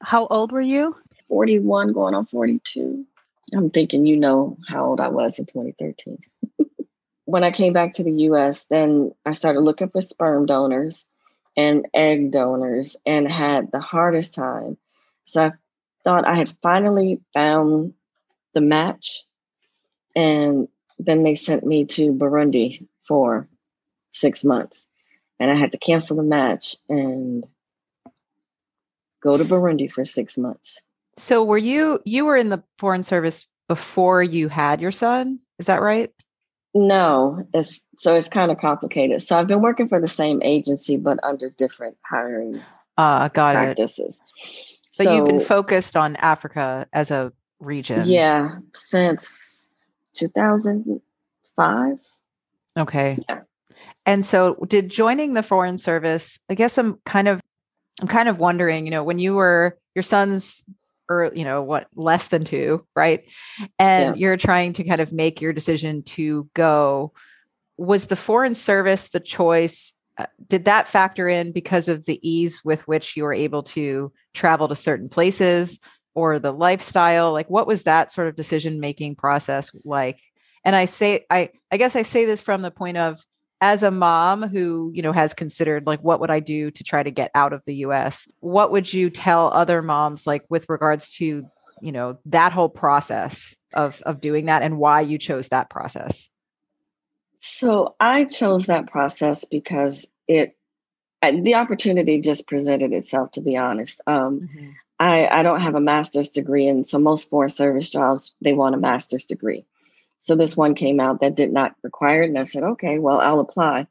How 0.00 0.28
old 0.28 0.52
were 0.52 0.60
you? 0.60 0.94
Forty-one, 1.32 1.94
going 1.94 2.14
on 2.14 2.26
forty-two. 2.26 3.06
I'm 3.54 3.70
thinking, 3.70 4.04
you 4.04 4.16
know, 4.16 4.58
how 4.68 4.84
old 4.86 5.00
I 5.00 5.08
was 5.08 5.38
in 5.38 5.46
2013 5.46 6.18
when 7.24 7.44
I 7.44 7.50
came 7.50 7.72
back 7.72 7.94
to 7.94 8.02
the 8.02 8.12
US, 8.28 8.64
then 8.64 9.12
I 9.24 9.32
started 9.32 9.60
looking 9.60 9.88
for 9.88 10.02
sperm 10.02 10.44
donors 10.44 11.06
and 11.56 11.88
egg 11.94 12.30
donors 12.30 12.96
and 13.06 13.26
had 13.26 13.70
the 13.70 13.80
hardest 13.80 14.34
time. 14.34 14.76
So 15.24 15.46
I 15.46 15.52
thought 16.04 16.26
I 16.26 16.34
had 16.34 16.54
finally 16.62 17.20
found 17.32 17.94
the 18.54 18.60
match. 18.60 19.22
And 20.14 20.68
then 20.98 21.22
they 21.22 21.34
sent 21.34 21.64
me 21.64 21.86
to 21.86 22.12
Burundi 22.12 22.86
for 23.04 23.48
six 24.12 24.44
months. 24.44 24.86
And 25.40 25.50
I 25.50 25.54
had 25.54 25.72
to 25.72 25.78
cancel 25.78 26.18
the 26.18 26.22
match 26.22 26.76
and 26.88 27.46
go 29.22 29.36
to 29.36 29.44
Burundi 29.44 29.90
for 29.90 30.04
six 30.04 30.36
months. 30.36 30.78
So 31.16 31.44
were 31.44 31.58
you 31.58 32.00
you 32.04 32.24
were 32.24 32.36
in 32.36 32.48
the 32.48 32.62
foreign 32.78 33.02
service 33.02 33.46
before 33.68 34.22
you 34.22 34.48
had 34.48 34.80
your 34.80 34.90
son? 34.90 35.40
Is 35.58 35.66
that 35.66 35.82
right? 35.82 36.10
No, 36.74 37.46
it's 37.52 37.82
so 37.98 38.14
it's 38.14 38.28
kind 38.28 38.50
of 38.50 38.58
complicated. 38.58 39.20
So 39.22 39.38
I've 39.38 39.46
been 39.46 39.60
working 39.60 39.88
for 39.88 40.00
the 40.00 40.08
same 40.08 40.42
agency, 40.42 40.96
but 40.96 41.18
under 41.22 41.50
different 41.50 41.96
hiring 42.08 42.62
uh, 42.96 43.28
got 43.28 43.54
practices. 43.54 44.20
It. 44.42 44.78
But 44.98 45.04
so, 45.04 45.16
you've 45.16 45.26
been 45.26 45.40
focused 45.40 45.96
on 45.96 46.16
Africa 46.16 46.86
as 46.92 47.10
a 47.10 47.32
region. 47.60 48.04
Yeah, 48.06 48.56
since 48.74 49.62
2005. 50.14 51.98
Okay. 52.78 53.18
Yeah. 53.28 53.40
And 54.04 54.26
so 54.26 54.54
did 54.68 54.88
joining 54.88 55.34
the 55.34 55.42
foreign 55.42 55.78
service, 55.78 56.38
I 56.48 56.54
guess 56.54 56.76
I'm 56.78 56.98
kind 57.04 57.28
of 57.28 57.40
I'm 58.00 58.08
kind 58.08 58.28
of 58.28 58.38
wondering, 58.38 58.86
you 58.86 58.90
know, 58.90 59.04
when 59.04 59.18
you 59.18 59.34
were 59.34 59.78
your 59.94 60.02
son's 60.02 60.62
or 61.08 61.32
you 61.34 61.44
know 61.44 61.62
what 61.62 61.86
less 61.94 62.28
than 62.28 62.44
2, 62.44 62.84
right? 62.96 63.24
And 63.78 64.16
yeah. 64.16 64.20
you're 64.20 64.36
trying 64.36 64.72
to 64.74 64.84
kind 64.84 65.00
of 65.00 65.12
make 65.12 65.40
your 65.40 65.52
decision 65.52 66.02
to 66.04 66.48
go 66.54 67.12
was 67.76 68.06
the 68.06 68.16
foreign 68.16 68.54
service 68.54 69.08
the 69.08 69.20
choice 69.20 69.94
uh, 70.18 70.26
did 70.46 70.66
that 70.66 70.86
factor 70.86 71.28
in 71.28 71.52
because 71.52 71.88
of 71.88 72.04
the 72.04 72.20
ease 72.28 72.62
with 72.64 72.86
which 72.86 73.16
you 73.16 73.24
were 73.24 73.32
able 73.32 73.62
to 73.62 74.12
travel 74.34 74.68
to 74.68 74.76
certain 74.76 75.08
places 75.08 75.80
or 76.14 76.38
the 76.38 76.52
lifestyle 76.52 77.32
like 77.32 77.48
what 77.48 77.66
was 77.66 77.84
that 77.84 78.12
sort 78.12 78.28
of 78.28 78.36
decision 78.36 78.78
making 78.78 79.16
process 79.16 79.70
like 79.84 80.20
and 80.64 80.76
i 80.76 80.84
say 80.84 81.24
i 81.30 81.48
i 81.70 81.76
guess 81.76 81.96
i 81.96 82.02
say 82.02 82.24
this 82.24 82.40
from 82.40 82.62
the 82.62 82.70
point 82.70 82.98
of 82.98 83.24
as 83.62 83.82
a 83.82 83.90
mom 83.90 84.42
who 84.46 84.90
you 84.92 85.00
know 85.00 85.12
has 85.12 85.32
considered 85.32 85.86
like 85.86 86.00
what 86.00 86.20
would 86.20 86.30
i 86.30 86.40
do 86.40 86.70
to 86.70 86.84
try 86.84 87.02
to 87.02 87.10
get 87.10 87.30
out 87.34 87.54
of 87.54 87.64
the 87.64 87.76
us 87.76 88.28
what 88.40 88.70
would 88.70 88.92
you 88.92 89.08
tell 89.08 89.50
other 89.54 89.80
moms 89.80 90.26
like 90.26 90.44
with 90.50 90.68
regards 90.68 91.10
to 91.12 91.46
you 91.80 91.92
know 91.92 92.18
that 92.26 92.52
whole 92.52 92.68
process 92.68 93.56
of 93.72 94.02
of 94.02 94.20
doing 94.20 94.46
that 94.46 94.62
and 94.62 94.76
why 94.76 95.00
you 95.00 95.16
chose 95.16 95.48
that 95.48 95.70
process 95.70 96.28
so 97.44 97.96
I 97.98 98.24
chose 98.24 98.66
that 98.66 98.86
process 98.86 99.44
because 99.44 100.06
it 100.28 100.56
the 101.20 101.56
opportunity 101.56 102.20
just 102.20 102.46
presented 102.46 102.92
itself. 102.92 103.32
To 103.32 103.40
be 103.40 103.56
honest, 103.56 104.00
um, 104.06 104.42
mm-hmm. 104.42 104.70
I 105.00 105.26
I 105.26 105.42
don't 105.42 105.60
have 105.60 105.74
a 105.74 105.80
master's 105.80 106.30
degree, 106.30 106.68
and 106.68 106.86
so 106.86 107.00
most 107.00 107.28
foreign 107.28 107.50
service 107.50 107.90
jobs 107.90 108.32
they 108.40 108.52
want 108.52 108.76
a 108.76 108.78
master's 108.78 109.24
degree. 109.24 109.66
So 110.22 110.36
this 110.36 110.56
one 110.56 110.76
came 110.76 111.00
out 111.00 111.20
that 111.20 111.34
did 111.34 111.52
not 111.52 111.74
require 111.82 112.22
it, 112.22 112.28
and 112.28 112.38
I 112.38 112.44
said, 112.44 112.62
okay, 112.62 112.98
well 112.98 113.20
I'll 113.20 113.40
apply. 113.40 113.88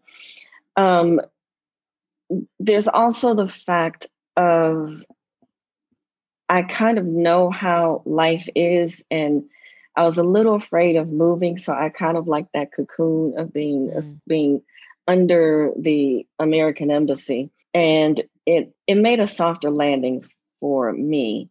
Um, 0.78 1.20
there's 2.58 2.88
also 2.88 3.36
the 3.36 3.50
fact 3.50 4.08
of 4.38 5.04
I 6.48 6.62
kind 6.64 6.98
of 6.98 7.06
know 7.06 7.50
how 7.50 8.02
life 8.06 8.48
is 8.56 9.04
and 9.12 9.44
I 9.96 10.04
was 10.04 10.18
a 10.18 10.24
little 10.24 10.56
afraid 10.56 10.96
of 10.96 11.10
moving, 11.10 11.58
so 11.58 11.74
I 11.74 11.90
kind 11.90 12.16
of 12.16 12.28
like 12.28 12.48
that 12.54 12.72
cocoon 12.72 13.38
of 13.38 13.52
being 13.52 13.90
mm. 13.90 14.20
being 14.26 14.62
under 15.08 15.72
the 15.78 16.26
American 16.40 16.92
embassy, 16.92 17.50
and 17.74 18.24
it 18.46 18.74
it 18.88 18.96
made 18.96 19.20
a 19.20 19.28
softer 19.28 19.70
landing 19.70 20.24
for 20.62 20.94
me. 20.94 21.50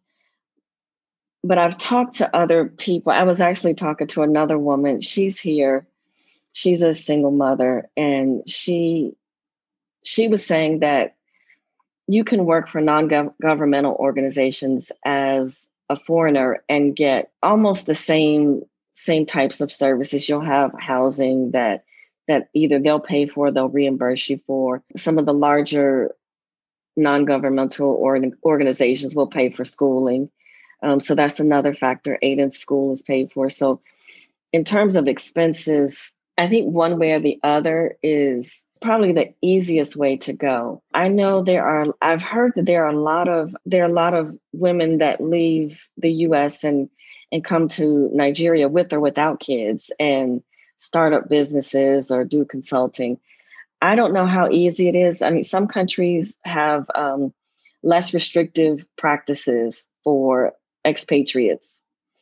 But 1.43 1.57
I've 1.57 1.77
talked 1.77 2.15
to 2.17 2.35
other 2.35 2.65
people. 2.65 3.11
I 3.11 3.23
was 3.23 3.41
actually 3.41 3.73
talking 3.73 4.07
to 4.07 4.21
another 4.21 4.57
woman. 4.57 5.01
She's 5.01 5.39
here. 5.39 5.87
She's 6.53 6.83
a 6.83 6.93
single 6.93 7.31
mother, 7.31 7.89
and 7.95 8.47
she 8.47 9.13
she 10.03 10.27
was 10.27 10.45
saying 10.45 10.79
that 10.79 11.15
you 12.07 12.23
can 12.23 12.45
work 12.45 12.67
for 12.67 12.81
non-governmental 12.81 13.95
organizations 13.95 14.91
as 15.05 15.67
a 15.89 15.97
foreigner 15.97 16.63
and 16.67 16.95
get 16.95 17.31
almost 17.41 17.85
the 17.85 17.95
same 17.95 18.63
same 18.93 19.25
types 19.25 19.61
of 19.61 19.71
services. 19.71 20.27
You'll 20.27 20.41
have 20.41 20.71
housing 20.77 21.51
that 21.51 21.85
that 22.27 22.49
either 22.53 22.79
they'll 22.79 22.99
pay 22.99 23.25
for, 23.27 23.51
they'll 23.51 23.69
reimburse 23.69 24.29
you 24.29 24.39
for. 24.45 24.83
Some 24.95 25.17
of 25.17 25.25
the 25.25 25.33
larger 25.33 26.15
non-governmental 26.95 27.87
or 27.87 28.19
organizations 28.45 29.15
will 29.15 29.27
pay 29.27 29.49
for 29.49 29.65
schooling. 29.65 30.29
Um, 30.81 30.99
so 30.99 31.15
that's 31.15 31.39
another 31.39 31.73
factor. 31.73 32.17
Aiden's 32.23 32.57
school 32.57 32.93
is 32.93 33.01
paid 33.01 33.31
for. 33.31 33.49
So 33.49 33.81
in 34.51 34.63
terms 34.63 34.95
of 34.95 35.07
expenses, 35.07 36.13
I 36.37 36.47
think 36.47 36.73
one 36.73 36.99
way 36.99 37.11
or 37.11 37.19
the 37.19 37.39
other 37.43 37.97
is 38.01 38.65
probably 38.81 39.13
the 39.13 39.33
easiest 39.41 39.95
way 39.95 40.17
to 40.17 40.33
go. 40.33 40.81
I 40.93 41.07
know 41.07 41.43
there 41.43 41.65
are 41.65 41.85
I've 42.01 42.23
heard 42.23 42.53
that 42.55 42.65
there 42.65 42.85
are 42.85 42.89
a 42.89 42.99
lot 42.99 43.29
of 43.29 43.55
there 43.65 43.83
are 43.83 43.89
a 43.89 43.93
lot 43.93 44.13
of 44.13 44.35
women 44.53 44.97
that 44.99 45.21
leave 45.21 45.79
the 45.97 46.11
US 46.25 46.63
and 46.63 46.89
and 47.31 47.43
come 47.43 47.67
to 47.69 48.09
Nigeria 48.11 48.67
with 48.67 48.91
or 48.91 48.99
without 48.99 49.39
kids 49.39 49.91
and 49.99 50.41
start 50.79 51.13
up 51.13 51.29
businesses 51.29 52.11
or 52.11 52.25
do 52.25 52.43
consulting. 52.43 53.19
I 53.81 53.95
don't 53.95 54.13
know 54.13 54.25
how 54.25 54.49
easy 54.49 54.87
it 54.87 54.95
is. 54.95 55.21
I 55.21 55.29
mean, 55.29 55.43
some 55.43 55.67
countries 55.67 56.37
have 56.43 56.85
um, 56.93 57.33
less 57.83 58.13
restrictive 58.13 58.85
practices 58.97 59.87
for 60.03 60.53
expatriates 60.85 61.81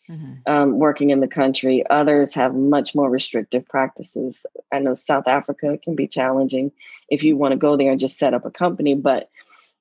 mm-hmm. 0.09 0.33
um, 0.51 0.77
working 0.79 1.09
in 1.09 1.19
the 1.19 1.27
country. 1.27 1.83
Others 1.89 2.33
have 2.33 2.55
much 2.55 2.95
more 2.95 3.09
restrictive 3.09 3.65
practices. 3.67 4.45
I 4.71 4.79
know 4.79 4.95
South 4.95 5.27
Africa 5.27 5.77
can 5.81 5.95
be 5.95 6.07
challenging 6.07 6.71
if 7.09 7.23
you 7.23 7.37
want 7.37 7.51
to 7.53 7.57
go 7.57 7.77
there 7.77 7.91
and 7.91 7.99
just 7.99 8.17
set 8.17 8.33
up 8.33 8.45
a 8.45 8.51
company, 8.51 8.95
but 8.95 9.29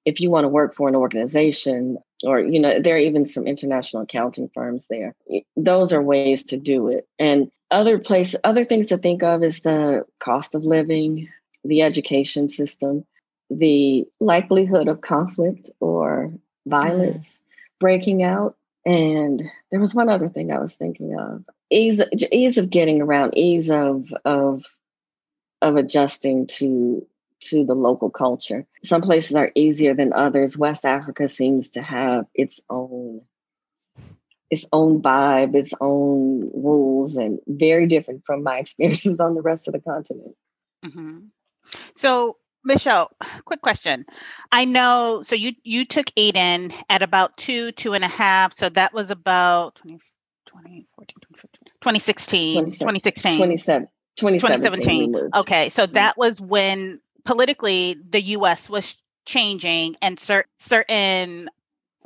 if 0.04 0.20
you 0.20 0.30
want 0.30 0.44
to 0.44 0.49
work 0.49 0.75
for 0.75 0.88
an 0.88 0.97
organization 0.97 1.99
or 2.25 2.40
you 2.40 2.58
know 2.58 2.80
there 2.80 2.97
are 2.97 2.99
even 2.99 3.26
some 3.26 3.47
international 3.47 4.02
accounting 4.02 4.49
firms 4.54 4.87
there 4.88 5.14
those 5.56 5.92
are 5.92 6.02
ways 6.02 6.44
to 6.44 6.56
do 6.56 6.88
it 6.88 7.06
and 7.18 7.50
other 7.70 7.99
place 7.99 8.35
other 8.42 8.64
things 8.64 8.88
to 8.88 8.97
think 8.97 9.23
of 9.23 9.42
is 9.42 9.61
the 9.61 10.04
cost 10.18 10.54
of 10.54 10.64
living 10.64 11.28
the 11.64 11.82
education 11.82 12.49
system 12.49 13.04
the 13.50 14.06
likelihood 14.18 14.88
of 14.88 15.00
conflict 15.00 15.70
or 15.80 16.32
violence 16.66 17.28
mm. 17.28 17.40
breaking 17.78 18.23
out 18.23 18.56
and 18.88 19.42
there 19.71 19.80
was 19.80 19.95
one 19.95 20.09
other 20.09 20.30
thing 20.30 20.50
I 20.50 20.61
was 20.61 20.75
thinking 20.75 21.14
of: 21.14 21.45
ease, 21.71 22.02
ease 22.33 22.57
of 22.57 22.71
getting 22.71 23.02
around, 23.02 23.37
ease 23.37 23.71
of 23.71 24.11
of 24.25 24.64
of 25.61 25.76
adjusting 25.76 26.47
to 26.47 27.07
to 27.40 27.66
the 27.66 27.75
local 27.75 28.09
culture. 28.09 28.66
Some 28.83 29.02
places 29.02 29.37
are 29.37 29.52
easier 29.54 29.95
than 29.95 30.14
others. 30.14 30.57
West 30.57 30.87
Africa 30.87 31.28
seems 31.28 31.68
to 31.71 31.83
have 31.83 32.25
its 32.35 32.61
own 32.71 33.21
its 34.50 34.64
own 34.73 35.02
vibe, 35.02 35.54
its 35.54 35.75
own 35.83 36.50
rules, 36.54 37.18
and 37.18 37.40
very 37.47 37.87
different 37.87 38.25
from 38.25 38.42
my 38.42 38.59
experiences 38.61 39.21
on 39.21 39.35
the 39.35 39.42
rest 39.42 39.68
of 39.68 39.75
the 39.75 39.80
continent. 39.80 40.35
Mm-hmm. 40.83 41.18
So 41.97 42.38
Michelle, 42.64 43.10
quick 43.44 43.62
question. 43.62 44.04
I 44.52 44.64
know, 44.64 45.22
so 45.24 45.34
you 45.34 45.52
you 45.62 45.84
took 45.84 46.06
Aiden 46.16 46.72
at 46.88 47.02
about 47.02 47.36
two, 47.36 47.72
two 47.72 47.94
and 47.94 48.04
a 48.04 48.08
half. 48.08 48.52
So 48.52 48.68
that 48.70 48.92
was 48.92 49.10
about 49.10 49.76
20, 49.76 49.98
2014, 50.46 51.16
2016, 51.80 52.64
2016. 52.64 53.32
2017. 53.32 53.88
2017. 54.16 55.30
Okay. 55.40 55.68
So 55.68 55.86
that 55.86 56.16
was 56.18 56.40
when 56.40 57.00
politically 57.24 57.96
the 58.08 58.20
US 58.20 58.68
was 58.68 58.96
changing 59.26 59.96
and 60.02 60.18
cer- 60.18 60.46
certain 60.58 61.48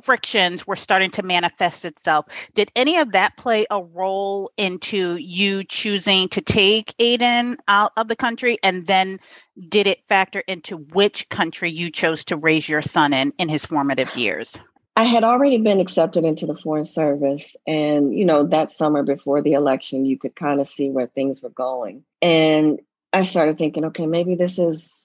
frictions 0.03 0.67
were 0.67 0.75
starting 0.75 1.11
to 1.11 1.23
manifest 1.23 1.85
itself. 1.85 2.25
Did 2.53 2.71
any 2.75 2.97
of 2.97 3.13
that 3.13 3.37
play 3.37 3.65
a 3.69 3.81
role 3.81 4.51
into 4.57 5.15
you 5.15 5.63
choosing 5.63 6.29
to 6.29 6.41
take 6.41 6.95
Aiden 6.97 7.57
out 7.67 7.91
of 7.97 8.07
the 8.07 8.15
country? 8.15 8.57
And 8.63 8.85
then 8.85 9.19
did 9.69 9.87
it 9.87 9.99
factor 10.07 10.43
into 10.47 10.77
which 10.77 11.29
country 11.29 11.69
you 11.69 11.91
chose 11.91 12.23
to 12.25 12.37
raise 12.37 12.67
your 12.67 12.81
son 12.81 13.13
in 13.13 13.33
in 13.37 13.49
his 13.49 13.65
formative 13.65 14.15
years? 14.15 14.47
I 14.95 15.05
had 15.05 15.23
already 15.23 15.57
been 15.57 15.79
accepted 15.79 16.23
into 16.23 16.45
the 16.45 16.55
Foreign 16.55 16.85
Service. 16.85 17.55
And, 17.65 18.15
you 18.15 18.25
know, 18.25 18.45
that 18.47 18.71
summer 18.71 19.01
before 19.01 19.41
the 19.41 19.53
election, 19.53 20.05
you 20.05 20.19
could 20.19 20.35
kind 20.35 20.61
of 20.61 20.67
see 20.67 20.89
where 20.89 21.07
things 21.07 21.41
were 21.41 21.49
going. 21.49 22.03
And 22.21 22.79
I 23.11 23.23
started 23.23 23.57
thinking, 23.57 23.85
okay, 23.85 24.05
maybe 24.05 24.35
this 24.35 24.59
is 24.59 25.02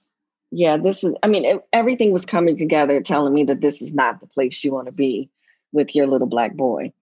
yeah, 0.50 0.76
this 0.76 1.04
is, 1.04 1.14
I 1.22 1.28
mean, 1.28 1.44
it, 1.44 1.66
everything 1.72 2.12
was 2.12 2.24
coming 2.24 2.56
together 2.56 3.00
telling 3.00 3.34
me 3.34 3.44
that 3.44 3.60
this 3.60 3.82
is 3.82 3.92
not 3.92 4.20
the 4.20 4.26
place 4.26 4.64
you 4.64 4.72
want 4.72 4.86
to 4.86 4.92
be 4.92 5.30
with 5.72 5.94
your 5.94 6.06
little 6.06 6.26
black 6.26 6.54
boy. 6.54 6.92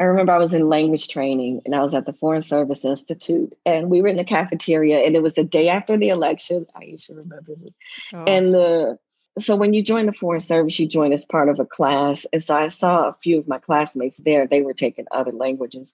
I 0.00 0.04
remember 0.04 0.32
I 0.32 0.38
was 0.38 0.54
in 0.54 0.68
language 0.68 1.08
training 1.08 1.62
and 1.64 1.74
I 1.74 1.82
was 1.82 1.92
at 1.92 2.06
the 2.06 2.12
Foreign 2.12 2.40
Service 2.40 2.84
Institute 2.84 3.58
and 3.66 3.90
we 3.90 4.00
were 4.00 4.08
in 4.08 4.16
the 4.16 4.24
cafeteria 4.24 4.98
and 4.98 5.16
it 5.16 5.22
was 5.22 5.34
the 5.34 5.44
day 5.44 5.68
after 5.68 5.96
the 5.96 6.10
election. 6.10 6.66
Aisha 6.76 7.16
remembers 7.16 7.64
it. 7.64 7.74
Oh. 8.14 8.24
And 8.24 8.54
the 8.54 8.98
so 9.40 9.54
when 9.54 9.72
you 9.72 9.82
join 9.82 10.06
the 10.06 10.12
Foreign 10.12 10.40
Service, 10.40 10.78
you 10.80 10.86
join 10.86 11.12
as 11.12 11.24
part 11.24 11.48
of 11.48 11.60
a 11.60 11.64
class. 11.64 12.26
And 12.32 12.42
so 12.42 12.56
I 12.56 12.68
saw 12.68 13.08
a 13.08 13.16
few 13.22 13.38
of 13.38 13.46
my 13.46 13.58
classmates 13.58 14.16
there. 14.18 14.46
They 14.46 14.62
were 14.62 14.74
taking 14.74 15.06
other 15.12 15.30
languages. 15.30 15.92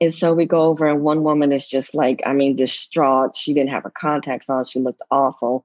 And 0.00 0.12
so 0.12 0.34
we 0.34 0.46
go 0.46 0.62
over 0.62 0.88
and 0.88 1.02
one 1.02 1.22
woman 1.22 1.52
is 1.52 1.68
just 1.68 1.94
like, 1.94 2.22
I 2.26 2.32
mean, 2.32 2.56
distraught. 2.56 3.36
She 3.36 3.54
didn't 3.54 3.70
have 3.70 3.84
her 3.84 3.90
contacts 3.90 4.50
on. 4.50 4.64
She 4.64 4.80
looked 4.80 5.02
awful 5.10 5.64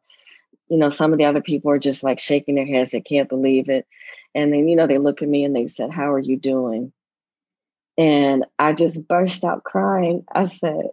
you 0.72 0.78
know, 0.78 0.90
some 0.90 1.12
of 1.12 1.20
the 1.20 1.26
other 1.26 1.42
people 1.42 1.70
are 1.70 1.78
just 1.78 2.02
like 2.02 2.18
shaking 2.18 2.56
their 2.56 2.66
heads, 2.66 2.92
they 2.92 3.02
can't 3.02 3.28
believe 3.28 3.70
it. 3.70 3.86
And 4.34 4.54
then, 4.54 4.70
you 4.70 4.78
know, 4.78 4.88
they 4.88 5.00
look 5.00 5.22
at 5.22 5.28
me 5.28 5.44
and 5.44 5.54
they 5.54 5.68
said, 5.68 5.92
How 5.92 6.14
are 6.14 6.20
you 6.20 6.38
doing? 6.38 6.94
And 7.98 8.46
I 8.58 8.72
just 8.72 9.06
burst 9.06 9.44
out 9.44 9.66
crying. 9.66 10.24
I 10.34 10.46
said, 10.46 10.86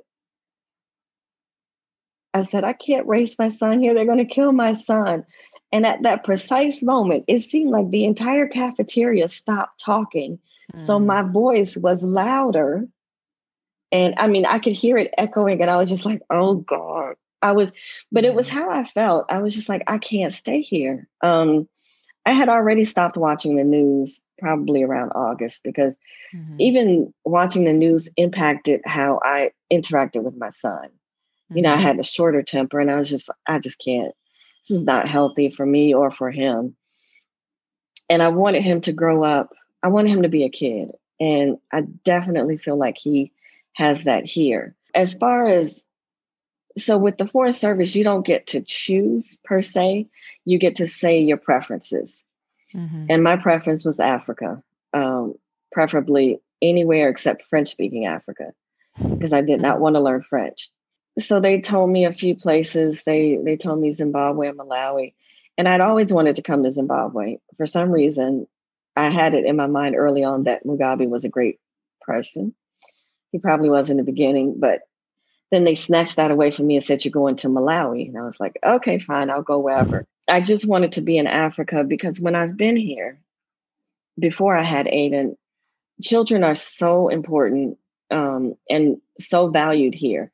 I 2.35 2.43
said, 2.43 2.65
I 2.65 2.73
can't 2.73 3.07
raise 3.07 3.39
my 3.39 3.51
son 3.51 3.79
here. 3.79 3.95
They're 3.95 4.05
going 4.05 4.19
to 4.19 4.25
kill 4.25 4.51
my 4.51 4.73
son. 4.73 5.25
And 5.71 5.87
at 5.87 6.03
that 6.03 6.25
precise 6.25 6.83
moment, 6.83 7.27
it 7.29 7.43
seemed 7.43 7.71
like 7.71 7.89
the 7.91 8.05
entire 8.05 8.49
cafeteria 8.49 9.29
stopped 9.29 9.79
talking. 9.79 10.41
Mm. 10.75 10.81
So 10.85 10.99
my 10.99 11.23
voice 11.23 11.77
was 11.77 12.03
louder. 12.03 12.89
And 13.93 14.15
I 14.17 14.27
mean, 14.27 14.45
I 14.45 14.59
could 14.59 14.73
hear 14.73 14.99
it 14.99 15.15
echoing, 15.17 15.63
and 15.63 15.71
I 15.71 15.77
was 15.77 15.89
just 15.89 16.05
like, 16.05 16.21
oh 16.31 16.57
God. 16.57 17.15
I 17.43 17.53
was, 17.53 17.73
but 18.11 18.25
it 18.25 18.35
was 18.35 18.49
how 18.49 18.71
I 18.71 18.85
felt. 18.85 19.27
I 19.31 19.39
was 19.41 19.55
just 19.55 19.69
like, 19.69 19.83
I 19.87 19.99
can't 19.99 20.33
stay 20.33 20.61
here. 20.61 21.09
Um, 21.23 21.69
I 22.27 22.33
had 22.33 22.49
already 22.49 22.85
stopped 22.85 23.17
watching 23.17 23.57
the 23.57 23.65
news 23.65 24.21
probably 24.39 24.83
around 24.83 25.13
August 25.15 25.63
because 25.63 25.95
mm-hmm. 26.35 26.61
even 26.61 27.15
watching 27.25 27.65
the 27.65 27.73
news 27.73 28.09
impacted 28.17 28.83
how 28.85 29.21
I 29.25 29.53
interacted 29.73 30.23
with 30.23 30.37
my 30.37 30.51
son. 30.51 30.85
Mm-hmm. 30.85 31.57
You 31.57 31.63
know, 31.63 31.73
I 31.73 31.77
mm-hmm. 31.77 31.83
had 31.85 31.99
a 31.99 32.05
shorter 32.05 32.43
temper 32.43 32.81
and 32.81 32.91
I 32.91 32.97
was 32.97 33.09
just, 33.09 33.31
I 33.47 33.59
just 33.59 33.83
can't, 33.83 34.15
this 34.69 34.77
is 34.77 34.85
not 34.85 35.09
healthy 35.09 35.49
for 35.49 35.65
me 35.65 35.95
or 35.95 36.11
for 36.11 36.31
him. 36.31 36.77
And 38.11 38.23
I 38.23 38.29
wanted 38.29 38.63
him 38.63 38.81
to 38.83 38.93
grow 38.93 39.25
up, 39.25 39.55
I 39.83 39.89
wanted 39.89 40.11
him 40.11 40.23
to 40.23 40.29
be 40.29 40.45
a 40.45 40.51
kid. 40.51 40.91
And 41.21 41.59
I 41.73 41.83
definitely 42.05 42.59
feel 42.59 42.77
like 42.77 42.97
he 42.97 43.33
has 43.73 44.05
that 44.05 44.25
here. 44.25 44.75
As 44.95 45.15
far 45.15 45.49
as 45.49 45.85
so 46.81 46.99
with 46.99 47.19
the 47.19 47.27
Foreign 47.27 47.53
Service, 47.53 47.95
you 47.95 48.05
don't 48.05 48.27
get 48.27 48.49
to 48.49 48.63
choose 48.63 49.37
per 49.45 49.63
se. 49.63 50.09
You 50.45 50.59
get 50.59 50.77
to 50.77 50.87
say 50.87 51.21
your 51.21 51.37
preferences. 51.37 52.25
Mm-hmm. 52.75 53.07
And 53.09 53.23
my 53.23 53.37
preference 53.37 53.85
was 53.85 54.01
Africa, 54.01 54.63
um, 54.93 55.35
preferably 55.73 56.41
anywhere 56.61 57.09
except 57.09 57.45
French 57.45 57.69
speaking 57.69 58.07
Africa, 58.07 58.53
because 59.01 59.33
I 59.33 59.41
did 59.41 59.61
not 59.61 59.75
mm-hmm. 59.75 59.83
want 59.83 59.97
to 59.97 60.01
learn 60.01 60.23
French. 60.23 60.69
So 61.19 61.41
they 61.41 61.61
told 61.61 61.91
me 61.91 62.05
a 62.05 62.13
few 62.13 62.37
places. 62.37 63.03
They 63.03 63.39
they 63.43 63.57
told 63.57 63.81
me 63.81 63.93
Zimbabwe 63.93 64.49
and 64.49 64.59
Malawi. 64.59 65.15
And 65.57 65.69
I'd 65.69 65.81
always 65.81 66.13
wanted 66.13 66.37
to 66.37 66.43
come 66.43 66.63
to 66.63 66.71
Zimbabwe. 66.71 67.39
For 67.57 67.67
some 67.67 67.91
reason, 67.91 68.47
I 68.95 69.11
had 69.11 69.35
it 69.35 69.45
in 69.45 69.57
my 69.57 69.67
mind 69.67 69.97
early 69.97 70.23
on 70.23 70.45
that 70.45 70.65
Mugabe 70.65 71.09
was 71.09 71.25
a 71.25 71.29
great 71.29 71.59
person. 72.01 72.55
He 73.33 73.39
probably 73.39 73.69
was 73.69 73.91
in 73.91 73.97
the 73.97 74.05
beginning, 74.05 74.57
but 74.59 74.81
then 75.51 75.65
they 75.65 75.75
snatched 75.75 76.17
that 76.17 76.31
away 76.31 76.51
from 76.51 76.67
me 76.67 76.77
and 76.77 76.85
said, 76.85 77.05
You're 77.05 77.13
going 77.13 77.37
to 77.37 77.49
Malawi. 77.49 78.09
And 78.09 78.19
I 78.19 78.23
was 78.23 78.41
like, 78.41 78.59
Okay, 78.65 78.99
fine, 78.99 79.31
I'll 79.31 79.43
go 79.43 79.59
wherever. 79.59 80.07
I 80.29 80.41
just 80.41 80.67
wanted 80.67 80.93
to 80.93 81.01
be 81.01 81.17
in 81.17 81.27
Africa 81.27 81.85
because 81.85 82.21
when 82.21 82.35
I've 82.35 82.57
been 82.57 82.77
here, 82.77 83.19
before 84.19 84.57
I 84.57 84.65
had 84.65 84.87
Aiden, 84.87 85.37
children 86.03 86.45
are 86.45 86.55
so 86.55 87.09
important 87.09 87.79
um, 88.11 88.55
and 88.69 89.01
so 89.19 89.49
valued 89.49 89.95
here. 89.95 90.31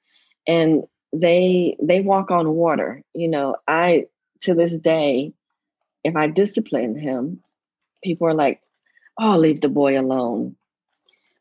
And 0.47 0.85
they 1.12 1.76
they 1.80 2.00
walk 2.00 2.30
on 2.30 2.50
water. 2.50 3.02
You 3.14 3.28
know, 3.28 3.56
I 3.68 4.06
to 4.42 4.54
this 4.54 4.76
day, 4.76 5.33
if 6.02 6.16
I 6.16 6.26
discipline 6.26 6.99
him, 6.99 7.42
people 8.02 8.26
are 8.26 8.35
like, 8.35 8.61
"Oh, 9.18 9.38
leave 9.38 9.61
the 9.61 9.68
boy 9.68 9.99
alone." 9.99 10.56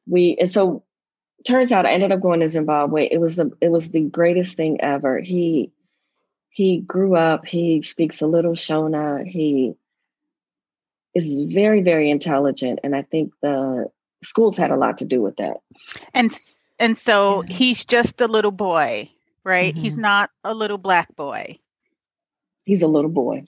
We 0.08 0.38
and 0.40 0.50
so 0.50 0.84
turns 1.46 1.72
out 1.72 1.86
I 1.86 1.94
ended 1.94 2.12
up 2.12 2.22
going 2.22 2.40
to 2.42 2.48
Zimbabwe. 2.48 3.08
It 3.12 3.20
was 3.20 3.36
the 3.36 3.52
it 3.62 3.70
was 3.70 3.90
the 3.90 4.02
greatest 4.02 4.58
thing 4.58 4.82
ever. 4.82 5.20
He 5.20 5.72
he 6.50 6.78
grew 6.78 7.16
up, 7.16 7.46
he 7.46 7.82
speaks 7.82 8.22
a 8.22 8.28
little 8.28 8.54
Shona, 8.54 9.26
he 9.26 9.76
is 11.14 11.52
very, 11.52 11.82
very 11.82 12.10
intelligent. 12.10 12.80
And 12.84 12.96
I 12.96 13.02
think 13.02 13.34
the 13.42 13.90
schools 14.24 14.58
had 14.58 14.72
a 14.72 14.78
lot 14.78 15.00
to 15.00 15.06
do 15.06 15.22
with 15.22 15.38
that. 15.38 15.58
And 16.14 16.36
and 16.80 16.98
so 16.98 17.44
yeah. 17.48 17.56
he's 17.56 17.86
just 17.86 18.22
a 18.22 18.28
little 18.28 18.52
boy, 18.52 19.10
right? 19.44 19.74
Mm-hmm. 19.74 19.84
He's 19.84 19.98
not 19.98 20.30
a 20.44 20.54
little 20.54 20.78
black 20.78 21.16
boy. 21.16 21.60
He's 22.66 22.82
a 22.82 22.88
little 22.88 23.12
boy. 23.12 23.46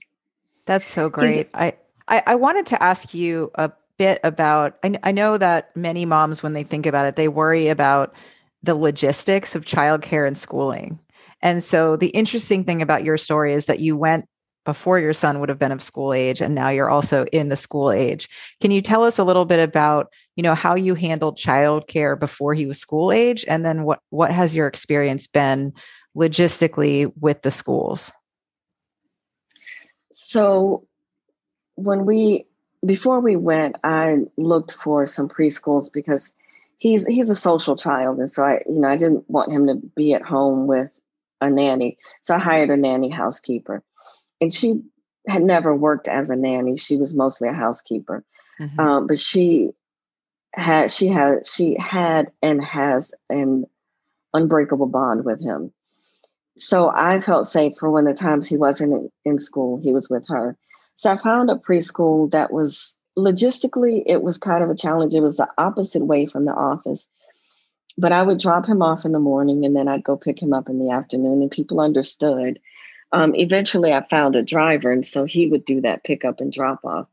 That's 0.66 0.86
so 0.86 1.10
great. 1.10 1.50
I, 1.54 1.74
I 2.08 2.24
I 2.28 2.36
wanted 2.36 2.66
to 2.68 2.82
ask 2.82 3.14
you 3.14 3.52
a 3.56 3.72
bit 3.98 4.20
about 4.24 4.78
I, 4.84 4.98
I 5.04 5.12
know 5.12 5.38
that 5.38 5.76
many 5.76 6.06
moms 6.06 6.44
when 6.44 6.54
they 6.54 6.64
think 6.64 6.86
about 6.86 7.06
it 7.06 7.16
they 7.16 7.28
worry 7.28 7.68
about 7.68 8.14
the 8.66 8.76
logistics 8.76 9.56
of 9.56 9.66
childcare 9.66 10.26
and 10.26 10.36
schooling. 10.36 11.00
And 11.42 11.64
so 11.64 11.96
the 11.96 12.08
interesting 12.08 12.64
thing 12.64 12.82
about 12.82 13.04
your 13.04 13.18
story 13.18 13.54
is 13.54 13.68
that 13.68 13.80
you 13.80 13.96
went 13.96 14.26
before 14.66 15.00
your 15.00 15.14
son 15.14 15.40
would 15.40 15.50
have 15.50 15.60
been 15.60 15.72
of 15.72 15.84
school 15.84 16.12
age 16.12 16.42
and 16.42 16.56
now 16.56 16.70
you're 16.70 16.90
also 16.90 17.26
in 17.26 17.50
the 17.50 17.56
school 17.56 17.92
age. 17.92 18.28
Can 18.62 18.72
you 18.72 18.82
tell 18.82 19.04
us 19.04 19.20
a 19.20 19.24
little 19.24 19.46
bit 19.46 19.60
about 19.60 20.12
you 20.36 20.44
know 20.44 20.56
how 20.56 20.76
you 20.76 20.96
handled 20.96 21.38
childcare 21.38 22.20
before 22.20 22.54
he 22.54 22.66
was 22.66 22.80
school 22.80 23.12
age 23.12 23.46
and 23.48 23.64
then 23.64 23.84
what 23.84 24.00
what 24.10 24.32
has 24.32 24.56
your 24.56 24.68
experience 24.68 25.28
been 25.28 25.72
logistically 26.18 27.12
with 27.20 27.44
the 27.44 27.52
schools? 27.52 28.12
So 30.12 30.88
when 31.76 32.06
we 32.06 32.46
before 32.86 33.20
we 33.20 33.36
went, 33.36 33.76
I 33.84 34.20
looked 34.38 34.74
for 34.74 35.06
some 35.06 35.30
preschools 35.30 35.92
because 35.92 36.34
he's 36.78 37.06
he's 37.06 37.30
a 37.30 37.36
social 37.36 37.76
child, 37.76 38.20
and 38.20 38.30
so 38.30 38.44
I 38.44 38.62
you 38.68 38.80
know 38.80 38.90
I 38.90 38.98
didn't 38.98 39.30
want 39.30 39.52
him 39.52 39.68
to 39.68 39.76
be 39.76 40.14
at 40.14 40.22
home 40.22 40.68
with 40.68 41.00
a 41.42 41.50
nanny, 41.50 41.98
so 42.22 42.36
I 42.36 42.40
hired 42.40 42.70
a 42.70 42.78
nanny 42.78 43.10
housekeeper, 43.10 43.84
and 44.42 44.54
she 44.54 44.82
had 45.28 45.44
never 45.44 45.76
worked 45.76 46.08
as 46.08 46.30
a 46.30 46.36
nanny. 46.36 46.78
She 46.78 46.98
was 46.98 47.16
mostly 47.16 47.50
a 47.50 47.54
housekeeper, 47.54 48.24
mm-hmm. 48.60 48.80
um, 48.80 49.08
but 49.08 49.20
she 49.20 49.72
had 50.54 50.92
she 50.92 51.08
had 51.08 51.46
she 51.46 51.76
had 51.80 52.32
and 52.42 52.64
has 52.64 53.14
an 53.30 53.66
unbreakable 54.34 54.88
bond 54.88 55.26
with 55.26 55.42
him. 55.42 55.72
So 56.58 56.90
I 56.94 57.20
felt 57.20 57.48
safe 57.48 57.74
for 57.78 57.92
when 57.92 58.06
the 58.06 58.14
times 58.14 58.48
he 58.48 58.56
wasn't 58.56 58.94
in, 58.94 59.12
in 59.26 59.40
school, 59.40 59.78
he 59.78 59.92
was 59.92 60.10
with 60.10 60.26
her. 60.30 60.58
So 60.98 61.12
I 61.12 61.18
found 61.18 61.50
a 61.50 61.56
preschool 61.56 62.32
that 62.32 62.52
was 62.52 62.96
logistically, 63.18 64.04
it 64.06 64.22
was 64.22 64.38
kind 64.38 64.64
of 64.64 64.70
a 64.70 64.76
challenge. 64.76 65.14
It 65.14 65.22
was 65.22 65.38
the 65.38 65.48
opposite 65.58 66.06
way 66.06 66.26
from 66.26 66.46
the 66.46 66.54
office. 66.54 67.08
But 67.98 68.12
I 68.12 68.24
would 68.24 68.40
drop 68.40 68.66
him 68.66 68.82
off 68.82 69.06
in 69.06 69.14
the 69.14 69.20
morning 69.20 69.66
and 69.66 69.76
then 69.76 69.88
I'd 69.88 70.04
go 70.04 70.18
pick 70.18 70.42
him 70.42 70.54
up 70.54 70.68
in 70.68 70.80
the 70.80 70.92
afternoon, 70.92 71.42
and 71.42 71.50
people 71.50 71.80
understood. 71.80 72.60
Um, 73.12 73.34
eventually, 73.36 73.94
I 73.94 74.04
found 74.04 74.36
a 74.36 74.44
driver, 74.44 74.92
and 74.92 75.06
so 75.06 75.24
he 75.24 75.48
would 75.48 75.64
do 75.64 75.80
that 75.82 76.04
pickup 76.04 76.42
and 76.42 76.52
drop 76.52 76.84
off. 76.84 77.08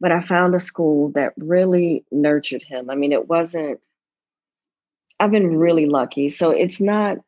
But 0.00 0.12
I 0.12 0.20
found 0.20 0.54
a 0.54 0.60
school 0.60 1.10
that 1.12 1.32
really 1.36 2.04
nurtured 2.12 2.62
him. 2.62 2.88
I 2.88 2.94
mean, 2.94 3.10
it 3.10 3.28
wasn't, 3.28 3.80
I've 5.18 5.32
been 5.32 5.56
really 5.56 5.86
lucky. 5.86 6.28
So 6.28 6.50
it's 6.50 6.80
not 6.80 7.18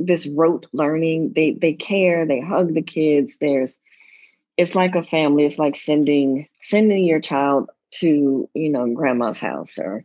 this 0.00 0.26
rote 0.26 0.66
learning. 0.72 1.34
They 1.34 1.52
they 1.52 1.72
care, 1.72 2.26
they 2.26 2.40
hug 2.40 2.74
the 2.74 2.82
kids. 2.82 3.36
There's 3.40 3.78
it's 4.56 4.74
like 4.74 4.94
a 4.94 5.04
family. 5.04 5.44
It's 5.44 5.58
like 5.58 5.76
sending 5.76 6.48
sending 6.62 7.04
your 7.04 7.20
child 7.20 7.70
to 7.92 8.48
you 8.54 8.70
know 8.70 8.92
grandma's 8.92 9.40
house, 9.40 9.78
or 9.78 10.04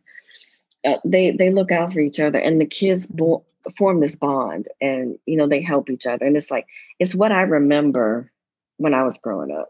uh, 0.86 0.98
they 1.06 1.32
they 1.32 1.52
look 1.52 1.72
out 1.72 1.94
for 1.94 2.00
each 2.00 2.20
other, 2.20 2.40
and 2.40 2.60
the 2.60 2.66
kids 2.66 3.06
bo- 3.06 3.46
form 3.78 4.00
this 4.00 4.16
bond, 4.16 4.68
and 4.80 5.18
you 5.26 5.38
know 5.38 5.48
they 5.48 5.62
help 5.62 5.90
each 5.90 6.06
other, 6.06 6.26
and 6.26 6.36
it's 6.36 6.52
like 6.52 6.68
it's 7.00 7.16
what 7.16 7.32
I 7.32 7.42
remember 7.42 8.32
when 8.78 8.94
I 8.94 9.04
was 9.04 9.18
growing 9.18 9.52
up. 9.52 9.70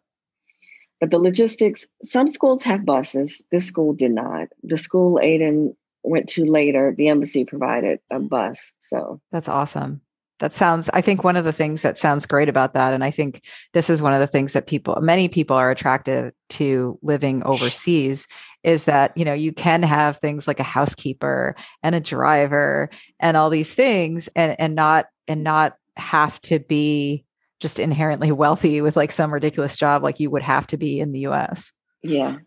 But 1.00 1.10
the 1.10 1.20
logistics, 1.20 1.88
some 2.04 2.30
schools 2.30 2.62
have 2.64 2.86
buses. 2.86 3.42
This 3.50 3.66
school 3.66 3.94
did 3.94 4.12
not. 4.12 4.50
The 4.64 4.78
school 4.78 5.20
Aiden 5.22 5.76
went 6.04 6.30
to 6.30 6.46
later, 6.46 6.94
the 6.96 7.10
embassy 7.10 7.44
provided 7.44 8.00
a 8.12 8.20
bus. 8.20 8.72
So 8.82 9.20
that's 9.32 9.50
awesome 9.50 10.02
that 10.42 10.52
sounds 10.52 10.90
i 10.94 11.02
think 11.02 11.24
one 11.24 11.38
of 11.38 11.46
the 11.46 11.54
things 11.54 11.84
that 11.84 11.98
sounds 11.98 12.26
great 12.26 12.50
about 12.50 12.74
that 12.74 12.94
and 12.94 13.04
i 13.04 13.12
think 13.12 13.44
this 13.74 13.90
is 13.90 14.02
one 14.02 14.14
of 14.14 14.20
the 14.20 14.28
things 14.28 14.54
that 14.54 14.68
people 14.68 14.98
many 15.00 15.30
people 15.30 15.56
are 15.56 15.72
attracted 15.72 16.34
to 16.50 17.00
living 17.02 17.44
overseas 17.44 18.28
is 18.64 18.86
that 18.86 19.16
you 19.16 19.24
know 19.24 19.34
you 19.34 19.54
can 19.54 19.84
have 19.84 20.18
things 20.18 20.48
like 20.48 20.60
a 20.60 20.64
housekeeper 20.64 21.56
and 21.84 21.96
a 21.96 22.00
driver 22.00 22.90
and 23.20 23.38
all 23.38 23.50
these 23.50 23.74
things 23.74 24.28
and 24.36 24.56
and 24.60 24.76
not 24.76 25.06
and 25.28 25.44
not 25.44 25.78
have 25.96 26.42
to 26.42 26.60
be 26.60 27.24
just 27.60 27.80
inherently 27.80 28.32
wealthy 28.32 28.82
with 28.82 28.96
like 28.96 29.12
some 29.12 29.32
ridiculous 29.32 29.78
job 29.78 30.02
like 30.02 30.20
you 30.20 30.32
would 30.32 30.42
have 30.42 30.66
to 30.66 30.78
be 30.78 31.00
in 31.00 31.12
the 31.12 31.28
US. 31.28 31.74
Yeah. 32.02 32.38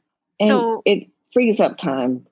And 0.41 0.49
so, 0.49 0.83
it 0.85 1.09
frees 1.33 1.61
up 1.61 1.79
time 1.79 2.27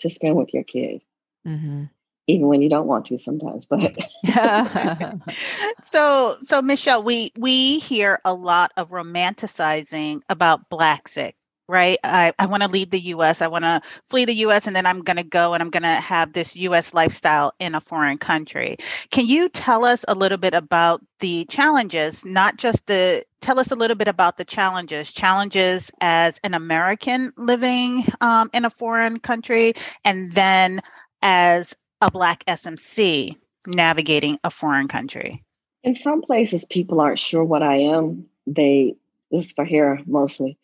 to 0.00 0.10
spend 0.10 0.36
with 0.36 0.52
your 0.52 0.64
kid. 0.64 1.02
Mm-hmm 1.46 1.84
even 2.26 2.48
when 2.48 2.62
you 2.62 2.68
don't 2.68 2.86
want 2.86 3.06
to 3.06 3.18
sometimes 3.18 3.66
but 3.66 3.96
so 5.82 6.34
so 6.42 6.62
michelle 6.62 7.02
we 7.02 7.32
we 7.38 7.78
hear 7.78 8.18
a 8.24 8.34
lot 8.34 8.72
of 8.76 8.90
romanticizing 8.90 10.20
about 10.28 10.68
Blaxit 10.70 11.32
right? 11.68 11.98
I, 12.04 12.32
I 12.38 12.46
want 12.46 12.62
to 12.62 12.68
leave 12.68 12.90
the 12.90 13.00
us 13.00 13.42
i 13.42 13.48
want 13.48 13.64
to 13.64 13.80
flee 14.08 14.24
the 14.24 14.34
us 14.34 14.66
and 14.66 14.76
then 14.76 14.86
i'm 14.86 15.02
going 15.02 15.16
to 15.16 15.24
go 15.24 15.54
and 15.54 15.62
i'm 15.62 15.70
going 15.70 15.82
to 15.82 15.88
have 15.88 16.32
this 16.32 16.54
us 16.56 16.94
lifestyle 16.94 17.52
in 17.58 17.74
a 17.74 17.80
foreign 17.80 18.18
country. 18.18 18.76
Can 19.10 19.26
you 19.26 19.48
tell 19.48 19.84
us 19.84 20.04
a 20.08 20.14
little 20.14 20.38
bit 20.38 20.54
about 20.54 21.02
the 21.20 21.44
challenges 21.46 22.24
not 22.24 22.56
just 22.56 22.86
the 22.86 23.24
tell 23.40 23.58
us 23.58 23.70
a 23.70 23.76
little 23.76 23.96
bit 23.96 24.08
about 24.08 24.36
the 24.36 24.44
challenges 24.44 25.12
challenges 25.12 25.90
as 26.00 26.38
an 26.44 26.54
american 26.54 27.32
living 27.36 28.04
um, 28.20 28.50
in 28.52 28.64
a 28.64 28.70
foreign 28.70 29.18
country 29.18 29.72
and 30.04 30.32
then 30.32 30.80
as 31.22 31.74
a 32.00 32.10
Black 32.10 32.44
SMC 32.46 33.36
navigating 33.66 34.38
a 34.44 34.50
foreign 34.50 34.88
country? 34.88 35.44
In 35.82 35.94
some 35.94 36.22
places, 36.22 36.64
people 36.64 37.00
aren't 37.00 37.18
sure 37.18 37.44
what 37.44 37.62
I 37.62 37.76
am. 37.76 38.26
They, 38.46 38.96
this 39.30 39.46
is 39.46 39.52
for 39.52 39.64
here 39.64 40.00
mostly, 40.06 40.58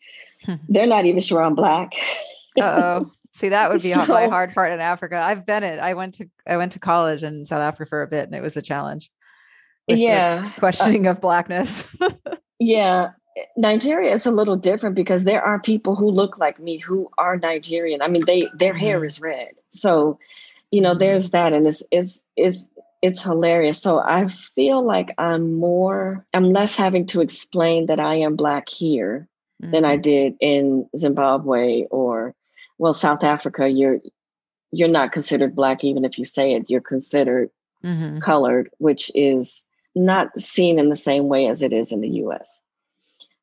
they're 0.69 0.87
not 0.87 1.05
even 1.05 1.21
sure 1.21 1.41
I'm 1.41 1.55
Black. 1.55 1.93
oh. 2.59 3.11
See, 3.33 3.49
that 3.49 3.71
would 3.71 3.81
be 3.81 3.93
so, 3.93 4.05
my 4.05 4.27
hard 4.27 4.53
part 4.53 4.71
in 4.71 4.79
Africa. 4.79 5.17
I've 5.17 5.45
been 5.45 5.63
it. 5.63 5.79
I 5.79 5.95
went 5.95 6.15
to 6.15 6.29
I 6.47 6.57
went 6.57 6.73
to 6.73 6.79
college 6.79 7.23
in 7.23 7.45
South 7.45 7.59
Africa 7.59 7.89
for 7.89 8.01
a 8.03 8.07
bit, 8.07 8.25
and 8.25 8.35
it 8.35 8.41
was 8.41 8.55
a 8.55 8.61
challenge. 8.61 9.11
yeah, 9.87 10.51
questioning 10.59 11.07
uh, 11.07 11.11
of 11.11 11.21
blackness. 11.21 11.85
yeah, 12.59 13.11
Nigeria 13.57 14.13
is 14.13 14.25
a 14.25 14.31
little 14.31 14.55
different 14.55 14.95
because 14.95 15.23
there 15.23 15.41
are 15.41 15.59
people 15.59 15.95
who 15.95 16.09
look 16.09 16.37
like 16.37 16.59
me 16.59 16.77
who 16.77 17.09
are 17.17 17.37
Nigerian. 17.37 18.01
I 18.01 18.07
mean, 18.07 18.23
they 18.25 18.47
their 18.53 18.73
hair 18.73 18.97
mm-hmm. 18.97 19.07
is 19.07 19.19
red, 19.19 19.53
so 19.71 20.19
you 20.73 20.81
know, 20.81 20.95
there's 20.95 21.29
that, 21.29 21.53
and 21.53 21.67
it's 21.67 21.83
it's 21.91 22.19
it's 22.35 22.67
it's 23.03 23.21
hilarious. 23.21 23.79
So 23.79 23.99
I 23.99 24.27
feel 24.55 24.83
like 24.83 25.13
I'm 25.19 25.53
more, 25.53 26.25
I'm 26.33 26.51
less 26.51 26.75
having 26.75 27.05
to 27.07 27.21
explain 27.21 27.85
that 27.87 27.99
I 27.99 28.15
am 28.15 28.35
black 28.35 28.69
here 28.69 29.27
mm-hmm. 29.61 29.71
than 29.71 29.85
I 29.85 29.93
mm-hmm. 29.93 30.01
did 30.01 30.35
in 30.39 30.89
Zimbabwe 30.97 31.83
or 31.91 32.33
well, 32.79 32.93
South 32.93 33.23
Africa, 33.23 33.69
you're 33.69 33.99
you're 34.71 34.87
not 34.87 35.11
considered 35.11 35.55
black 35.55 35.83
even 35.83 36.05
if 36.05 36.17
you 36.17 36.25
say 36.25 36.55
it. 36.55 36.71
You're 36.71 36.81
considered 36.81 37.51
mm-hmm. 37.83 38.17
colored, 38.17 38.71
which 38.79 39.11
is 39.13 39.63
not 39.93 40.39
seen 40.41 40.79
in 40.79 40.89
the 40.89 40.95
same 40.95 41.27
way 41.27 41.45
as 41.45 41.61
it 41.61 41.71
is 41.71 41.91
in 41.91 42.01
the 42.01 42.23
US. 42.25 42.63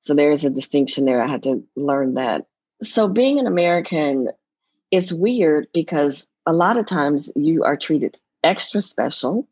So 0.00 0.14
there's 0.14 0.44
a 0.44 0.50
distinction 0.50 1.04
there. 1.04 1.22
I 1.22 1.28
had 1.28 1.44
to 1.44 1.62
learn 1.76 2.14
that. 2.14 2.46
So 2.82 3.06
being 3.06 3.38
an 3.38 3.46
American, 3.46 4.30
it's 4.90 5.12
weird 5.12 5.68
because 5.72 6.26
a 6.46 6.52
lot 6.52 6.76
of 6.76 6.86
times 6.86 7.30
you 7.36 7.64
are 7.64 7.76
treated 7.76 8.16
extra 8.42 8.82
special 8.82 9.48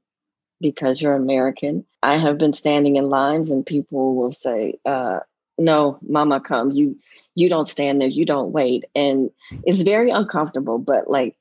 because 0.61 1.01
you're 1.01 1.15
American. 1.15 1.85
I 2.03 2.19
have 2.19 2.39
been 2.39 2.53
standing 2.53 2.97
in 2.97 3.09
lines 3.11 3.51
and 3.51 3.65
people 3.65 4.15
will 4.15 4.33
say, 4.33 4.79
uh, 4.85 5.21
no, 5.59 5.99
mama 6.07 6.41
come. 6.41 6.71
You 6.71 6.97
you 7.35 7.49
don't 7.49 7.69
stand 7.69 8.01
there, 8.01 8.09
you 8.09 8.25
don't 8.25 8.53
wait. 8.53 8.85
And 8.95 9.31
it's 9.65 9.83
very 9.83 10.11
uncomfortable, 10.11 10.79
but 10.79 11.09
like 11.11 11.37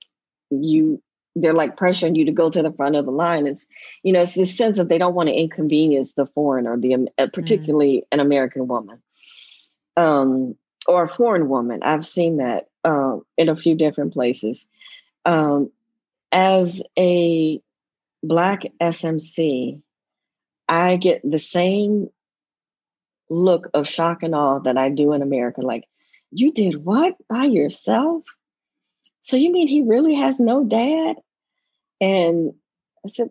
you 0.49 1.01
they're 1.41 1.53
like 1.53 1.77
pressuring 1.77 2.15
you 2.15 2.25
to 2.25 2.31
go 2.31 2.49
to 2.49 2.61
the 2.61 2.71
front 2.71 2.95
of 2.95 3.05
the 3.05 3.11
line. 3.11 3.47
It's, 3.47 3.67
you 4.03 4.11
know, 4.11 4.21
it's 4.21 4.33
this 4.33 4.57
sense 4.57 4.77
that 4.77 4.89
they 4.89 4.97
don't 4.97 5.13
want 5.13 5.29
to 5.29 5.35
inconvenience 5.35 6.13
the 6.13 6.25
foreigner, 6.25 6.77
the 6.77 6.93
uh, 6.93 6.97
mm. 6.97 7.33
particularly 7.33 7.97
mm. 7.97 8.03
an 8.11 8.19
American 8.19 8.67
woman, 8.67 9.01
um, 9.95 10.55
or 10.87 11.03
a 11.03 11.09
foreign 11.09 11.47
woman. 11.47 11.83
I've 11.83 12.07
seen 12.07 12.37
that 12.37 12.69
um, 12.83 13.23
in 13.37 13.49
a 13.49 13.55
few 13.55 13.75
different 13.75 14.13
places. 14.13 14.65
Um, 15.27 15.71
as 16.31 16.81
a 16.97 17.61
black 18.23 18.63
SMC, 18.81 19.81
I 20.67 20.95
get 20.95 21.21
the 21.23 21.39
same 21.39 22.09
look 23.29 23.69
of 23.73 23.87
shock 23.87 24.23
and 24.23 24.33
awe 24.33 24.59
that 24.59 24.77
I 24.77 24.89
do 24.89 25.13
in 25.13 25.21
America. 25.21 25.61
Like, 25.61 25.83
you 26.31 26.51
did 26.51 26.83
what 26.83 27.15
by 27.29 27.43
yourself? 27.43 28.23
So 29.21 29.37
you 29.37 29.51
mean 29.51 29.67
he 29.67 29.81
really 29.81 30.15
has 30.15 30.39
no 30.39 30.63
dad? 30.63 31.17
And 32.01 32.53
I 33.05 33.09
said, 33.09 33.29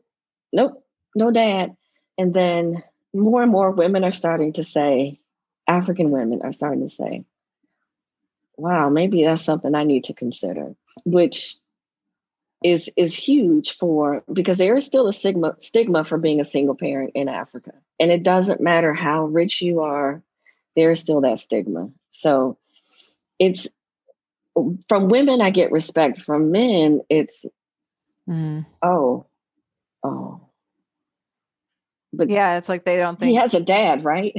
Nope, 0.52 0.84
no 1.14 1.30
dad. 1.30 1.76
And 2.18 2.32
then 2.32 2.82
more 3.14 3.42
and 3.42 3.50
more 3.50 3.70
women 3.70 4.04
are 4.04 4.12
starting 4.12 4.52
to 4.54 4.64
say, 4.64 5.18
African 5.66 6.10
women 6.10 6.40
are 6.42 6.52
starting 6.52 6.82
to 6.82 6.88
say, 6.88 7.24
wow, 8.56 8.88
maybe 8.88 9.24
that's 9.24 9.42
something 9.42 9.74
I 9.74 9.84
need 9.84 10.04
to 10.04 10.14
consider, 10.14 10.74
which 11.04 11.56
is 12.66 12.90
is 12.96 13.14
huge 13.14 13.78
for 13.78 14.24
because 14.32 14.58
there 14.58 14.76
is 14.76 14.84
still 14.84 15.06
a 15.06 15.12
stigma 15.12 15.54
stigma 15.60 16.02
for 16.02 16.18
being 16.18 16.40
a 16.40 16.44
single 16.44 16.74
parent 16.74 17.12
in 17.14 17.28
Africa. 17.28 17.72
And 18.00 18.10
it 18.10 18.24
doesn't 18.24 18.60
matter 18.60 18.92
how 18.92 19.26
rich 19.26 19.62
you 19.62 19.82
are, 19.82 20.20
there 20.74 20.90
is 20.90 20.98
still 20.98 21.20
that 21.20 21.38
stigma. 21.38 21.90
So 22.10 22.58
it's 23.38 23.68
from 24.88 25.08
women 25.08 25.40
I 25.40 25.50
get 25.50 25.70
respect. 25.70 26.20
From 26.22 26.50
men, 26.50 27.02
it's 27.08 27.44
mm. 28.28 28.66
oh, 28.82 29.26
oh. 30.02 30.40
But 32.12 32.30
yeah, 32.30 32.58
it's 32.58 32.68
like 32.68 32.84
they 32.84 32.96
don't 32.96 33.16
think 33.16 33.30
he 33.30 33.36
has 33.36 33.54
a 33.54 33.60
dad, 33.60 34.04
right? 34.04 34.34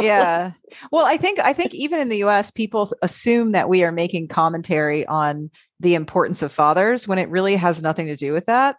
Yeah. 0.00 0.52
Well, 0.90 1.06
I 1.06 1.16
think 1.16 1.38
I 1.38 1.52
think 1.52 1.72
even 1.74 2.00
in 2.00 2.08
the 2.08 2.24
US 2.24 2.50
people 2.50 2.90
assume 3.00 3.52
that 3.52 3.68
we 3.68 3.84
are 3.84 3.92
making 3.92 4.28
commentary 4.28 5.06
on 5.06 5.50
the 5.78 5.94
importance 5.94 6.42
of 6.42 6.52
fathers 6.52 7.06
when 7.06 7.18
it 7.18 7.28
really 7.28 7.56
has 7.56 7.82
nothing 7.82 8.06
to 8.06 8.16
do 8.16 8.32
with 8.32 8.46
that. 8.46 8.76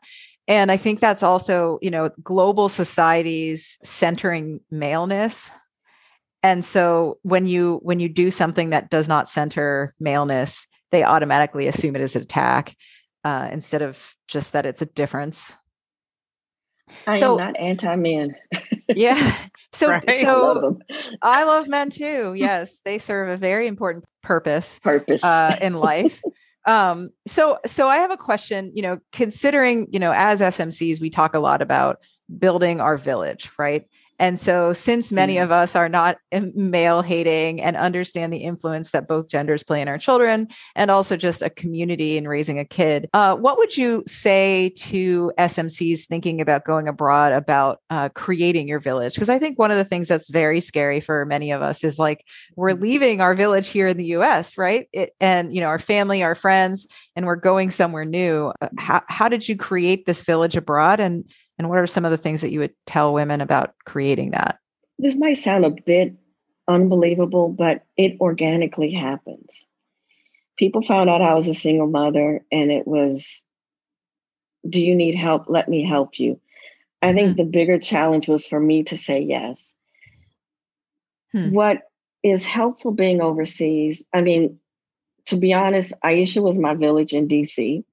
And 0.47 0.71
I 0.71 0.77
think 0.77 0.99
that's 0.99 1.23
also, 1.23 1.79
you 1.81 1.89
know, 1.89 2.11
global 2.21 2.69
societies 2.69 3.79
centering 3.83 4.59
maleness. 4.69 5.51
And 6.43 6.63
so 6.63 7.17
when 7.23 7.47
you 7.47 7.79
when 7.81 7.99
you 7.99 8.09
do 8.09 8.29
something 8.29 8.69
that 8.69 8.89
does 8.89 9.07
not 9.07 9.29
center 9.29 9.95
maleness, 9.99 10.67
they 10.91 11.03
automatically 11.03 11.67
assume 11.67 11.95
it 11.95 12.01
is 12.01 12.15
an 12.15 12.21
attack 12.21 12.75
uh, 13.23 13.49
instead 13.51 13.81
of 13.81 14.13
just 14.27 14.53
that 14.53 14.65
it's 14.65 14.81
a 14.81 14.85
difference. 14.85 15.57
I 17.07 17.15
so, 17.15 17.33
am 17.33 17.37
not 17.37 17.59
anti-man. 17.59 18.35
yeah. 18.89 19.37
So 19.71 19.89
right? 19.89 20.09
so 20.09 20.41
I 20.41 20.53
love, 20.53 20.81
I 21.21 21.43
love, 21.43 21.67
men 21.67 21.89
too. 21.89 22.33
Yes, 22.33 22.79
they 22.85 22.97
serve 22.97 23.27
a 23.27 23.35
very 23.35 23.67
important 23.67 24.05
purpose 24.23 24.79
purpose 24.79 25.21
uh, 25.21 25.57
in 25.61 25.73
life. 25.91 26.21
um 26.65 27.09
so 27.27 27.59
so 27.65 27.89
I 27.89 27.97
have 27.97 28.09
a 28.09 28.15
question, 28.15 28.71
you 28.73 28.81
know, 28.81 28.99
considering, 29.11 29.87
you 29.91 29.99
know, 29.99 30.13
as 30.15 30.39
SMCs 30.39 31.01
we 31.01 31.09
talk 31.09 31.35
a 31.35 31.39
lot 31.39 31.61
about 31.61 31.97
building 32.39 32.79
our 32.79 32.95
village, 32.95 33.51
right? 33.59 33.85
And 34.19 34.39
so, 34.39 34.73
since 34.73 35.11
many 35.11 35.35
mm. 35.35 35.43
of 35.43 35.51
us 35.51 35.75
are 35.75 35.89
not 35.89 36.17
male 36.31 37.01
hating 37.01 37.61
and 37.61 37.75
understand 37.75 38.31
the 38.31 38.37
influence 38.37 38.91
that 38.91 39.07
both 39.07 39.27
genders 39.27 39.63
play 39.63 39.81
in 39.81 39.87
our 39.87 39.97
children, 39.97 40.47
and 40.75 40.89
also 40.89 41.17
just 41.17 41.41
a 41.41 41.49
community 41.49 42.17
in 42.17 42.27
raising 42.27 42.59
a 42.59 42.65
kid, 42.65 43.09
uh, 43.13 43.35
what 43.35 43.57
would 43.57 43.75
you 43.75 44.03
say 44.07 44.69
to 44.77 45.31
SMCs 45.37 46.07
thinking 46.07 46.39
about 46.39 46.65
going 46.65 46.87
abroad 46.87 47.33
about 47.33 47.79
uh, 47.89 48.09
creating 48.09 48.67
your 48.67 48.79
village? 48.79 49.15
Because 49.15 49.29
I 49.29 49.39
think 49.39 49.59
one 49.59 49.71
of 49.71 49.77
the 49.77 49.85
things 49.85 50.07
that's 50.07 50.29
very 50.29 50.61
scary 50.61 51.01
for 51.01 51.25
many 51.25 51.51
of 51.51 51.61
us 51.61 51.83
is 51.83 51.99
like 51.99 52.25
we're 52.55 52.73
mm. 52.73 52.81
leaving 52.81 53.21
our 53.21 53.33
village 53.33 53.67
here 53.67 53.87
in 53.87 53.97
the 53.97 54.05
US, 54.17 54.57
right? 54.57 54.87
It, 54.93 55.13
and, 55.19 55.53
you 55.53 55.61
know, 55.61 55.67
our 55.67 55.79
family, 55.79 56.23
our 56.23 56.35
friends, 56.35 56.87
and 57.15 57.25
we're 57.25 57.35
going 57.35 57.71
somewhere 57.71 58.05
new. 58.05 58.51
Uh, 58.61 58.69
how, 58.77 59.03
how 59.07 59.29
did 59.29 59.47
you 59.47 59.55
create 59.57 60.05
this 60.05 60.21
village 60.21 60.55
abroad? 60.55 60.99
And 60.99 61.25
and 61.57 61.69
what 61.69 61.77
are 61.77 61.87
some 61.87 62.05
of 62.05 62.11
the 62.11 62.17
things 62.17 62.41
that 62.41 62.51
you 62.51 62.59
would 62.59 62.73
tell 62.85 63.13
women 63.13 63.41
about 63.41 63.75
creating 63.85 64.31
that? 64.31 64.59
This 64.99 65.17
might 65.17 65.37
sound 65.37 65.65
a 65.65 65.69
bit 65.69 66.13
unbelievable, 66.67 67.49
but 67.49 67.83
it 67.97 68.19
organically 68.19 68.91
happens. 68.91 69.65
People 70.57 70.81
found 70.81 71.09
out 71.09 71.21
I 71.21 71.33
was 71.33 71.47
a 71.47 71.53
single 71.53 71.87
mother, 71.87 72.43
and 72.51 72.71
it 72.71 72.87
was, 72.87 73.41
Do 74.67 74.83
you 74.83 74.95
need 74.95 75.15
help? 75.15 75.45
Let 75.47 75.69
me 75.69 75.85
help 75.85 76.19
you. 76.19 76.39
I 77.01 77.13
think 77.13 77.29
mm-hmm. 77.29 77.37
the 77.37 77.45
bigger 77.45 77.77
challenge 77.77 78.27
was 78.27 78.47
for 78.47 78.59
me 78.59 78.83
to 78.85 78.97
say 78.97 79.19
yes. 79.19 79.75
Hmm. 81.31 81.51
What 81.51 81.81
is 82.23 82.45
helpful 82.45 82.91
being 82.91 83.21
overseas? 83.21 84.03
I 84.13 84.21
mean, 84.21 84.59
to 85.27 85.37
be 85.37 85.53
honest, 85.53 85.93
Aisha 86.03 86.41
was 86.41 86.57
my 86.57 86.73
village 86.73 87.13
in 87.13 87.27
DC 87.27 87.83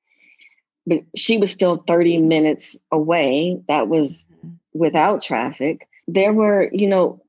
but 0.87 1.05
she 1.17 1.39
was 1.39 1.51
still 1.51 1.77
30 1.77 2.19
minutes 2.19 2.79
away. 2.91 3.61
That 3.69 3.89
was 3.89 4.27
mm-hmm. 4.35 4.55
without 4.73 5.23
traffic. 5.23 5.89
There 6.09 6.33
were, 6.33 6.69
you 6.73 6.89
know, 6.89 7.23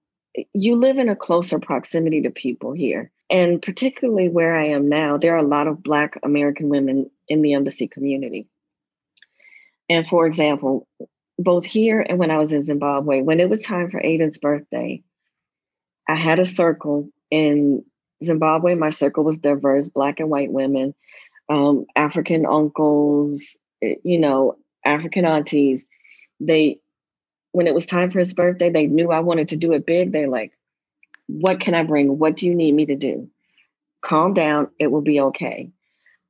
you 0.53 0.75
live 0.75 0.97
in 0.97 1.09
a 1.09 1.15
closer 1.15 1.59
proximity 1.59 2.21
to 2.23 2.31
people 2.31 2.73
here. 2.73 3.11
And 3.29 3.61
particularly 3.61 4.29
where 4.29 4.55
I 4.55 4.69
am 4.69 4.89
now, 4.89 5.17
there 5.17 5.35
are 5.35 5.43
a 5.43 5.47
lot 5.47 5.67
of 5.67 5.83
Black 5.83 6.19
American 6.23 6.69
women 6.69 7.09
in 7.27 7.41
the 7.41 7.53
embassy 7.53 7.87
community. 7.87 8.47
And 9.89 10.05
for 10.07 10.25
example, 10.25 10.87
both 11.37 11.65
here 11.65 11.99
and 12.01 12.19
when 12.19 12.31
I 12.31 12.37
was 12.37 12.53
in 12.53 12.63
Zimbabwe, 12.63 13.21
when 13.21 13.39
it 13.39 13.49
was 13.49 13.59
time 13.59 13.89
for 13.89 13.99
Aiden's 13.99 14.37
birthday, 14.37 15.03
I 16.07 16.15
had 16.15 16.39
a 16.39 16.45
circle 16.45 17.09
in 17.31 17.83
Zimbabwe. 18.23 18.75
My 18.75 18.89
circle 18.89 19.23
was 19.23 19.37
diverse, 19.37 19.87
Black 19.87 20.19
and 20.19 20.29
white 20.29 20.51
women 20.51 20.93
um, 21.49 21.85
African 21.95 22.45
uncles, 22.45 23.57
eh, 23.81 23.95
you 24.03 24.19
know, 24.19 24.57
African 24.85 25.25
aunties. 25.25 25.87
They, 26.39 26.79
when 27.51 27.67
it 27.67 27.73
was 27.73 27.85
time 27.85 28.11
for 28.11 28.19
his 28.19 28.33
birthday, 28.33 28.69
they 28.69 28.87
knew 28.87 29.11
I 29.11 29.19
wanted 29.19 29.49
to 29.49 29.55
do 29.57 29.73
it 29.73 29.85
big. 29.85 30.11
They're 30.11 30.27
like, 30.27 30.51
what 31.27 31.59
can 31.59 31.73
I 31.73 31.83
bring? 31.83 32.17
What 32.17 32.37
do 32.37 32.45
you 32.45 32.55
need 32.55 32.73
me 32.73 32.85
to 32.87 32.95
do? 32.95 33.29
Calm 34.01 34.33
down. 34.33 34.69
It 34.79 34.87
will 34.87 35.01
be 35.01 35.19
okay. 35.19 35.71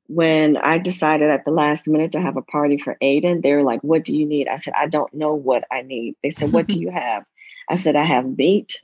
When 0.08 0.58
I 0.58 0.78
decided 0.78 1.30
at 1.30 1.46
the 1.46 1.52
last 1.52 1.88
minute 1.88 2.12
to 2.12 2.22
have 2.22 2.38
a 2.38 2.42
party 2.42 2.78
for 2.78 2.98
Aiden, 3.02 3.42
they 3.42 3.54
were 3.54 3.64
like, 3.64 3.82
What 3.82 4.04
do 4.04 4.16
you 4.16 4.26
need? 4.26 4.48
I 4.48 4.58
said, 4.58 4.74
I 4.78 4.88
don't 4.88 5.12
know 5.14 5.34
what 5.34 5.64
I 5.72 5.82
need. 5.82 6.16
They 6.22 6.30
said, 6.30 6.52
What 6.52 6.68
do 6.68 6.78
you 6.78 6.92
have? 6.94 7.24
I 7.70 7.78
said, 7.78 7.96
I 7.96 8.04
have 8.04 8.38
meat 8.38 8.80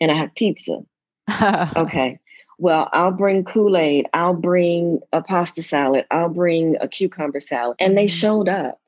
and 0.00 0.10
I 0.10 0.14
have 0.14 0.34
pizza. 0.34 0.80
okay 1.76 2.18
well, 2.60 2.88
I'll 2.92 3.10
bring 3.12 3.44
Kool 3.44 3.76
Aid, 3.76 4.06
I'll 4.12 4.34
bring 4.34 5.00
a 5.12 5.22
pasta 5.22 5.62
salad, 5.62 6.04
I'll 6.10 6.28
bring 6.28 6.76
a 6.80 6.88
cucumber 6.88 7.40
salad. 7.40 7.76
And 7.80 7.96
they 7.96 8.04
mm-hmm. 8.04 8.20
showed 8.20 8.48
up. 8.48 8.78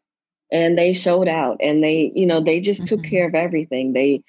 and 0.52 0.78
they 0.78 0.92
showed 0.92 1.28
out 1.28 1.56
and 1.60 1.82
they 1.82 2.12
you 2.14 2.26
know 2.26 2.40
they 2.40 2.60
just 2.60 2.82
mm-hmm. 2.82 2.96
took 2.96 3.04
care 3.04 3.26
of 3.26 3.34
everything 3.34 3.92
they 3.92 4.22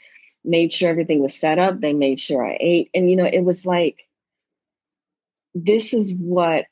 made 0.46 0.72
sure 0.72 0.90
everything 0.90 1.22
was 1.22 1.36
set 1.36 1.60
up 1.60 1.80
they 1.80 1.94
made 1.94 2.20
sure 2.20 2.46
i 2.46 2.58
ate 2.60 2.90
and 2.94 3.10
you 3.12 3.18
know 3.18 3.26
it 3.26 3.44
was 3.44 3.66
like 3.66 3.98
this 5.54 5.94
is 5.94 6.14
what 6.14 6.66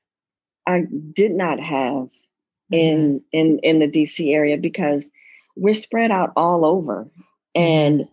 i 0.66 0.84
did 1.14 1.32
not 1.32 1.60
have 1.60 2.08
mm-hmm. 2.08 2.74
in 2.74 3.22
in 3.32 3.60
in 3.60 3.80
the 3.80 3.88
dc 3.88 4.34
area 4.34 4.58
because 4.58 5.12
we're 5.56 5.74
spread 5.74 6.12
out 6.12 6.32
all 6.38 6.66
over 6.66 7.10
mm-hmm. 7.56 8.04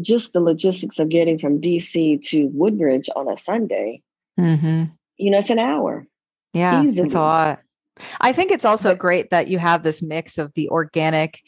Just 0.00 0.32
the 0.32 0.40
logistics 0.40 0.98
of 0.98 1.08
getting 1.08 1.38
from 1.38 1.60
dc 1.60 2.22
to 2.22 2.48
woodbridge 2.52 3.08
on 3.16 3.28
a 3.28 3.36
sunday 3.36 4.02
mm-hmm. 4.38 4.84
you 5.16 5.30
know 5.30 5.38
it's 5.38 5.50
an 5.50 5.58
hour 5.58 6.06
yeah 6.52 6.82
easily. 6.82 7.06
it's 7.06 7.14
a 7.14 7.20
lot 7.20 7.60
I 8.20 8.32
think 8.32 8.50
it's 8.50 8.64
also 8.64 8.90
but, 8.90 8.98
great 8.98 9.30
that 9.30 9.48
you 9.48 9.58
have 9.58 9.82
this 9.82 10.02
mix 10.02 10.38
of 10.38 10.52
the 10.54 10.68
organic 10.68 11.40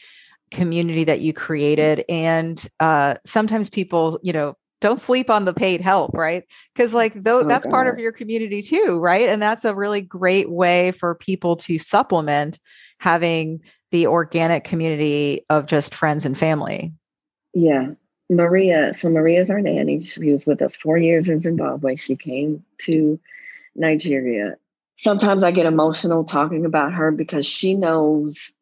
community 0.51 1.05
that 1.05 1.21
you 1.21 1.33
created 1.33 2.05
and 2.09 2.67
uh, 2.81 3.17
sometimes 3.25 3.69
people, 3.69 4.19
you 4.23 4.33
know, 4.33 4.55
don't 4.81 5.01
sleep 5.01 5.29
on 5.29 5.45
the 5.45 5.53
paid 5.53 5.81
help, 5.81 6.15
right? 6.15 6.45
Because 6.73 6.95
like 6.95 7.25
though 7.25 7.41
oh, 7.41 7.49
that's 7.49 7.67
God. 7.67 7.73
part 7.73 7.93
of 7.93 7.99
your 7.99 8.13
community 8.13 8.63
too, 8.63 8.99
right? 9.01 9.29
And 9.29 9.43
that's 9.43 9.65
a 9.65 9.75
really 9.75 10.01
great 10.01 10.51
way 10.51 10.93
for 10.93 11.17
people 11.17 11.57
to 11.57 11.79
supplement 11.79 12.61
having 13.01 13.61
the 13.91 14.07
organic 14.07 14.65
community 14.65 15.45
of 15.51 15.67
just 15.67 15.95
friends 15.95 16.25
and 16.25 16.39
family. 16.39 16.93
Yeah. 17.55 17.91
Maria, 18.31 18.93
so 18.93 19.09
Maria's 19.09 19.51
our 19.51 19.61
nanny. 19.61 20.03
She 20.03 20.33
was 20.33 20.47
with 20.47 20.61
us 20.63 20.77
four 20.77 20.99
years 20.99 21.29
in 21.29 21.41
Zimbabwe. 21.41 21.97
She 21.97 22.17
came 22.17 22.65
to 22.79 23.19
Nigeria 23.75 24.57
sometimes 24.99 25.45
I 25.45 25.51
get 25.51 25.67
emotional 25.67 26.25
talking 26.25 26.67
about 26.67 26.93
her 26.93 27.11
because 27.11 27.47
she 27.47 27.75
knows 27.75 28.53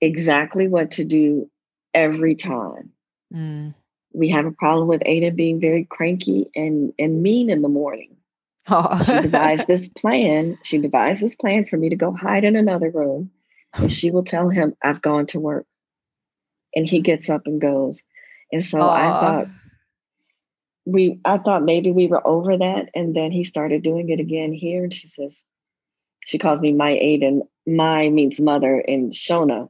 exactly 0.00 0.68
what 0.68 0.92
to 0.92 1.04
do 1.04 1.50
every 1.92 2.36
time. 2.36 2.90
Mm. 3.34 3.74
We 4.12 4.28
have 4.28 4.46
a 4.46 4.52
problem 4.52 4.88
with 4.88 5.00
Aiden 5.02 5.34
being 5.34 5.58
very 5.60 5.84
cranky 5.84 6.50
and, 6.54 6.92
and 6.98 7.22
mean 7.22 7.50
in 7.50 7.62
the 7.62 7.68
morning. 7.68 8.16
Oh. 8.68 9.02
she 9.04 9.22
devised 9.22 9.66
this 9.66 9.88
plan. 9.96 10.58
She 10.62 10.78
devised 10.78 11.22
this 11.22 11.34
plan 11.34 11.64
for 11.64 11.76
me 11.76 11.88
to 11.88 11.96
go 11.96 12.12
hide 12.12 12.44
in 12.44 12.54
another 12.54 12.90
room. 12.90 13.30
And 13.74 13.90
she 13.90 14.10
will 14.10 14.24
tell 14.24 14.50
him, 14.50 14.76
I've 14.84 15.00
gone 15.00 15.26
to 15.28 15.40
work. 15.40 15.66
And 16.74 16.86
he 16.86 17.00
gets 17.00 17.30
up 17.30 17.46
and 17.46 17.60
goes. 17.60 18.02
And 18.52 18.62
so 18.62 18.80
I 18.80 19.08
thought 19.08 19.48
we 20.84 21.20
I 21.24 21.38
thought 21.38 21.64
maybe 21.64 21.90
we 21.90 22.06
were 22.06 22.26
over 22.26 22.56
that. 22.58 22.90
And 22.94 23.14
then 23.14 23.32
he 23.32 23.44
started 23.44 23.82
doing 23.82 24.10
it 24.10 24.20
again 24.20 24.52
here. 24.52 24.84
And 24.84 24.92
she 24.92 25.08
says, 25.08 25.42
she 26.26 26.38
calls 26.38 26.60
me 26.60 26.72
Mai 26.72 26.96
Aiden. 26.96 27.42
Mai 27.66 28.08
means 28.10 28.40
mother 28.40 28.78
in 28.78 29.10
Shona. 29.10 29.68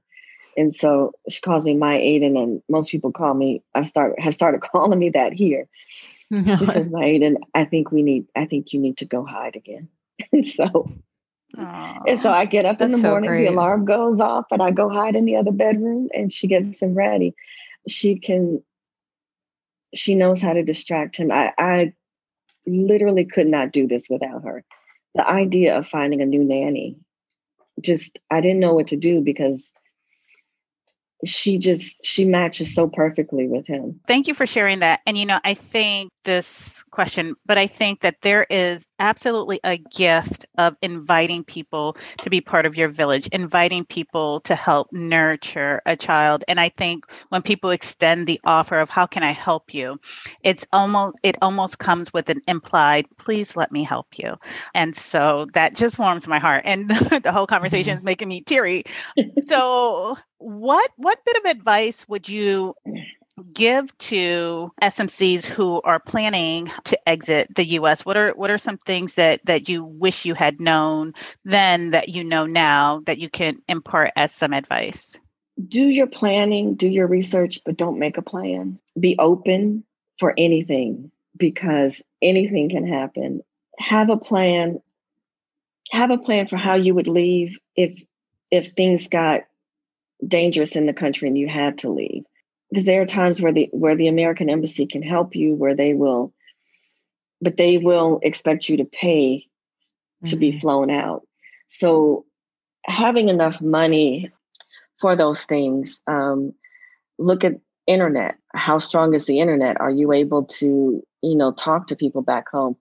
And 0.56 0.74
so 0.74 1.12
she 1.28 1.40
calls 1.40 1.64
me 1.64 1.74
Mai 1.74 1.98
Aiden, 1.98 2.36
and 2.36 2.62
most 2.68 2.90
people 2.90 3.10
call 3.10 3.32
me, 3.32 3.62
I 3.74 3.82
start 3.84 4.18
have 4.20 4.34
started 4.34 4.60
calling 4.72 4.98
me 4.98 5.10
that 5.10 5.32
here. 5.32 5.68
she 6.32 6.66
says, 6.66 6.88
Mai 6.88 7.04
Aiden, 7.04 7.36
I 7.54 7.64
think 7.64 7.90
we 7.90 8.02
need, 8.02 8.26
I 8.34 8.46
think 8.46 8.72
you 8.72 8.80
need 8.80 8.98
to 8.98 9.04
go 9.04 9.24
hide 9.24 9.56
again. 9.56 9.88
and 10.32 10.46
so 10.46 10.90
Aww, 11.56 12.02
and 12.08 12.20
so 12.20 12.32
I 12.32 12.46
get 12.46 12.64
up 12.64 12.80
in 12.80 12.92
the 12.92 12.98
morning, 12.98 13.28
so 13.28 13.36
the 13.36 13.46
alarm 13.46 13.84
goes 13.84 14.20
off, 14.20 14.46
and 14.50 14.62
I 14.62 14.70
go 14.70 14.88
hide 14.88 15.16
in 15.16 15.26
the 15.26 15.36
other 15.36 15.52
bedroom, 15.52 16.08
and 16.14 16.32
she 16.32 16.46
gets 16.46 16.80
him 16.80 16.94
ready. 16.94 17.34
She 17.88 18.18
can, 18.18 18.62
she 19.94 20.14
knows 20.14 20.40
how 20.40 20.52
to 20.52 20.62
distract 20.62 21.16
him. 21.16 21.30
I, 21.30 21.52
I 21.58 21.92
literally 22.66 23.24
could 23.24 23.46
not 23.46 23.72
do 23.72 23.86
this 23.86 24.06
without 24.08 24.44
her 24.44 24.64
the 25.14 25.28
idea 25.28 25.76
of 25.76 25.86
finding 25.86 26.22
a 26.22 26.26
new 26.26 26.44
nanny 26.44 26.96
just 27.80 28.18
I 28.30 28.40
didn't 28.40 28.60
know 28.60 28.74
what 28.74 28.88
to 28.88 28.96
do 28.96 29.20
because 29.20 29.72
she 31.24 31.58
just 31.58 32.04
she 32.04 32.24
matches 32.24 32.74
so 32.74 32.88
perfectly 32.88 33.46
with 33.46 33.66
him. 33.66 34.00
Thank 34.08 34.26
you 34.26 34.34
for 34.34 34.46
sharing 34.46 34.80
that. 34.80 35.00
And 35.06 35.16
you 35.16 35.26
know, 35.26 35.38
I 35.44 35.54
think 35.54 36.10
this 36.24 36.81
question, 36.92 37.34
but 37.44 37.58
I 37.58 37.66
think 37.66 38.00
that 38.02 38.22
there 38.22 38.46
is 38.48 38.86
absolutely 39.00 39.58
a 39.64 39.78
gift 39.78 40.46
of 40.58 40.76
inviting 40.82 41.42
people 41.42 41.96
to 42.18 42.30
be 42.30 42.40
part 42.40 42.66
of 42.66 42.76
your 42.76 42.88
village, 42.88 43.26
inviting 43.28 43.84
people 43.84 44.40
to 44.40 44.54
help 44.54 44.88
nurture 44.92 45.82
a 45.86 45.96
child. 45.96 46.44
And 46.46 46.60
I 46.60 46.68
think 46.68 47.06
when 47.30 47.42
people 47.42 47.70
extend 47.70 48.26
the 48.26 48.40
offer 48.44 48.78
of 48.78 48.90
how 48.90 49.06
can 49.06 49.24
I 49.24 49.32
help 49.32 49.74
you, 49.74 49.98
it's 50.42 50.64
almost 50.72 51.16
it 51.24 51.36
almost 51.42 51.78
comes 51.78 52.12
with 52.12 52.30
an 52.30 52.40
implied, 52.46 53.06
please 53.18 53.56
let 53.56 53.72
me 53.72 53.82
help 53.82 54.18
you. 54.18 54.36
And 54.74 54.94
so 54.94 55.48
that 55.54 55.74
just 55.74 55.98
warms 55.98 56.28
my 56.28 56.38
heart. 56.38 56.62
And 56.64 56.88
the 57.22 57.32
whole 57.32 57.46
conversation 57.46 57.98
is 57.98 58.04
making 58.04 58.28
me 58.28 58.42
teary. 58.42 58.84
so 59.48 60.16
what 60.38 60.90
what 60.96 61.24
bit 61.24 61.36
of 61.44 61.50
advice 61.50 62.06
would 62.08 62.28
you 62.28 62.74
give 63.52 63.96
to 63.98 64.70
SMCs 64.80 65.44
who 65.44 65.80
are 65.82 65.98
planning 65.98 66.70
to 66.84 67.08
exit 67.08 67.54
the 67.54 67.64
US? 67.78 68.04
What 68.04 68.16
are 68.16 68.32
what 68.32 68.50
are 68.50 68.58
some 68.58 68.78
things 68.78 69.14
that 69.14 69.44
that 69.46 69.68
you 69.68 69.84
wish 69.84 70.24
you 70.24 70.34
had 70.34 70.60
known 70.60 71.14
then 71.44 71.90
that 71.90 72.08
you 72.08 72.24
know 72.24 72.46
now 72.46 73.02
that 73.06 73.18
you 73.18 73.28
can 73.28 73.58
impart 73.68 74.10
as 74.16 74.32
some 74.32 74.52
advice? 74.52 75.18
Do 75.68 75.82
your 75.82 76.06
planning, 76.06 76.74
do 76.74 76.88
your 76.88 77.06
research, 77.06 77.60
but 77.64 77.76
don't 77.76 77.98
make 77.98 78.16
a 78.16 78.22
plan. 78.22 78.78
Be 78.98 79.16
open 79.18 79.84
for 80.18 80.34
anything 80.36 81.10
because 81.36 82.02
anything 82.20 82.70
can 82.70 82.86
happen. 82.86 83.42
Have 83.78 84.10
a 84.10 84.16
plan. 84.16 84.80
Have 85.90 86.10
a 86.10 86.18
plan 86.18 86.48
for 86.48 86.56
how 86.56 86.74
you 86.74 86.94
would 86.94 87.08
leave 87.08 87.58
if 87.76 88.02
if 88.50 88.70
things 88.70 89.08
got 89.08 89.42
dangerous 90.26 90.76
in 90.76 90.86
the 90.86 90.92
country 90.92 91.28
and 91.28 91.36
you 91.36 91.48
had 91.48 91.78
to 91.78 91.90
leave 91.90 92.24
because 92.72 92.86
there 92.86 93.02
are 93.02 93.06
times 93.06 93.40
where 93.40 93.52
the 93.52 93.68
where 93.72 93.96
the 93.96 94.08
American 94.08 94.48
embassy 94.48 94.86
can 94.86 95.02
help 95.02 95.36
you 95.36 95.54
where 95.54 95.76
they 95.76 95.92
will 95.92 96.32
but 97.42 97.56
they 97.56 97.76
will 97.76 98.20
expect 98.22 98.68
you 98.68 98.78
to 98.78 98.84
pay 98.84 99.44
mm-hmm. 100.24 100.30
to 100.30 100.36
be 100.36 100.50
mm-hmm. 100.50 100.60
flown 100.60 100.90
out. 100.90 101.26
So 101.68 102.24
having 102.86 103.28
enough 103.28 103.60
money 103.60 104.30
for 105.00 105.16
those 105.16 105.44
things, 105.44 106.00
um, 106.06 106.54
look 107.18 107.44
at 107.44 107.60
internet. 107.86 108.36
How 108.54 108.78
strong 108.78 109.12
is 109.14 109.26
the 109.26 109.40
internet? 109.40 109.80
Are 109.80 109.90
you 109.90 110.12
able 110.12 110.44
to, 110.44 111.02
you 111.22 111.36
know, 111.36 111.52
talk 111.52 111.88
to 111.88 111.96
people 111.96 112.22
back 112.22 112.48
home? 112.48 112.76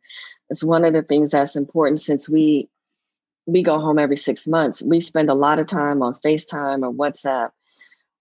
It's 0.49 0.63
one 0.63 0.85
of 0.85 0.93
the 0.93 1.01
things 1.01 1.31
that's 1.31 1.55
important 1.55 1.99
since 1.99 2.29
we 2.29 2.69
we 3.47 3.63
go 3.63 3.79
home 3.79 3.97
every 3.97 4.17
six 4.17 4.45
months. 4.45 4.83
We 4.83 4.99
spend 4.99 5.29
a 5.29 5.33
lot 5.33 5.57
of 5.57 5.65
time 5.65 6.03
on 6.03 6.19
FaceTime 6.23 6.83
or 6.83 6.93
WhatsApp 6.93 7.49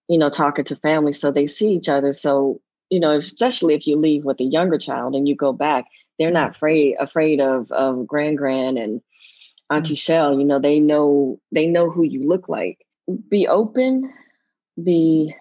you 0.07 0.17
know, 0.17 0.29
talking 0.29 0.65
to 0.65 0.75
family 0.75 1.13
so 1.13 1.31
they 1.31 1.47
see 1.47 1.69
each 1.69 1.89
other. 1.89 2.13
So, 2.13 2.61
you 2.89 2.99
know, 2.99 3.17
especially 3.17 3.73
if 3.73 3.87
you 3.87 3.97
leave 3.97 4.25
with 4.25 4.39
a 4.39 4.45
younger 4.45 4.77
child 4.77 5.15
and 5.15 5.27
you 5.27 5.35
go 5.35 5.53
back, 5.53 5.85
they're 6.19 6.31
not 6.31 6.55
afraid 6.55 6.95
afraid 6.99 7.39
of 7.39 7.71
of 7.71 8.05
grand 8.05 8.37
grand 8.37 8.77
and 8.77 9.01
Auntie 9.69 9.93
mm-hmm. 9.93 9.95
Shell. 9.95 10.39
You 10.39 10.45
know, 10.45 10.59
they 10.59 10.79
know 10.79 11.39
they 11.51 11.67
know 11.67 11.89
who 11.89 12.03
you 12.03 12.27
look 12.27 12.49
like. 12.49 12.85
Be 13.29 13.47
open, 13.47 14.13
be 14.81 15.35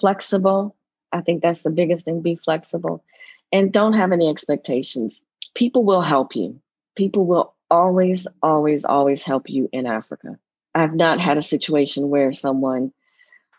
flexible. 0.00 0.76
I 1.12 1.20
think 1.20 1.42
that's 1.42 1.62
the 1.62 1.70
biggest 1.70 2.04
thing. 2.04 2.22
Be 2.22 2.36
flexible 2.36 3.04
and 3.52 3.72
don't 3.72 3.92
have 3.92 4.12
any 4.12 4.28
expectations. 4.28 5.22
People 5.54 5.84
will 5.84 6.00
help 6.00 6.34
you. 6.34 6.60
People 6.96 7.26
will 7.26 7.54
always, 7.70 8.26
always, 8.42 8.84
always 8.84 9.22
help 9.22 9.48
you 9.48 9.68
in 9.72 9.86
Africa. 9.86 10.38
I've 10.74 10.94
not 10.94 11.20
had 11.20 11.36
a 11.36 11.42
situation 11.42 12.08
where 12.08 12.32
someone 12.32 12.92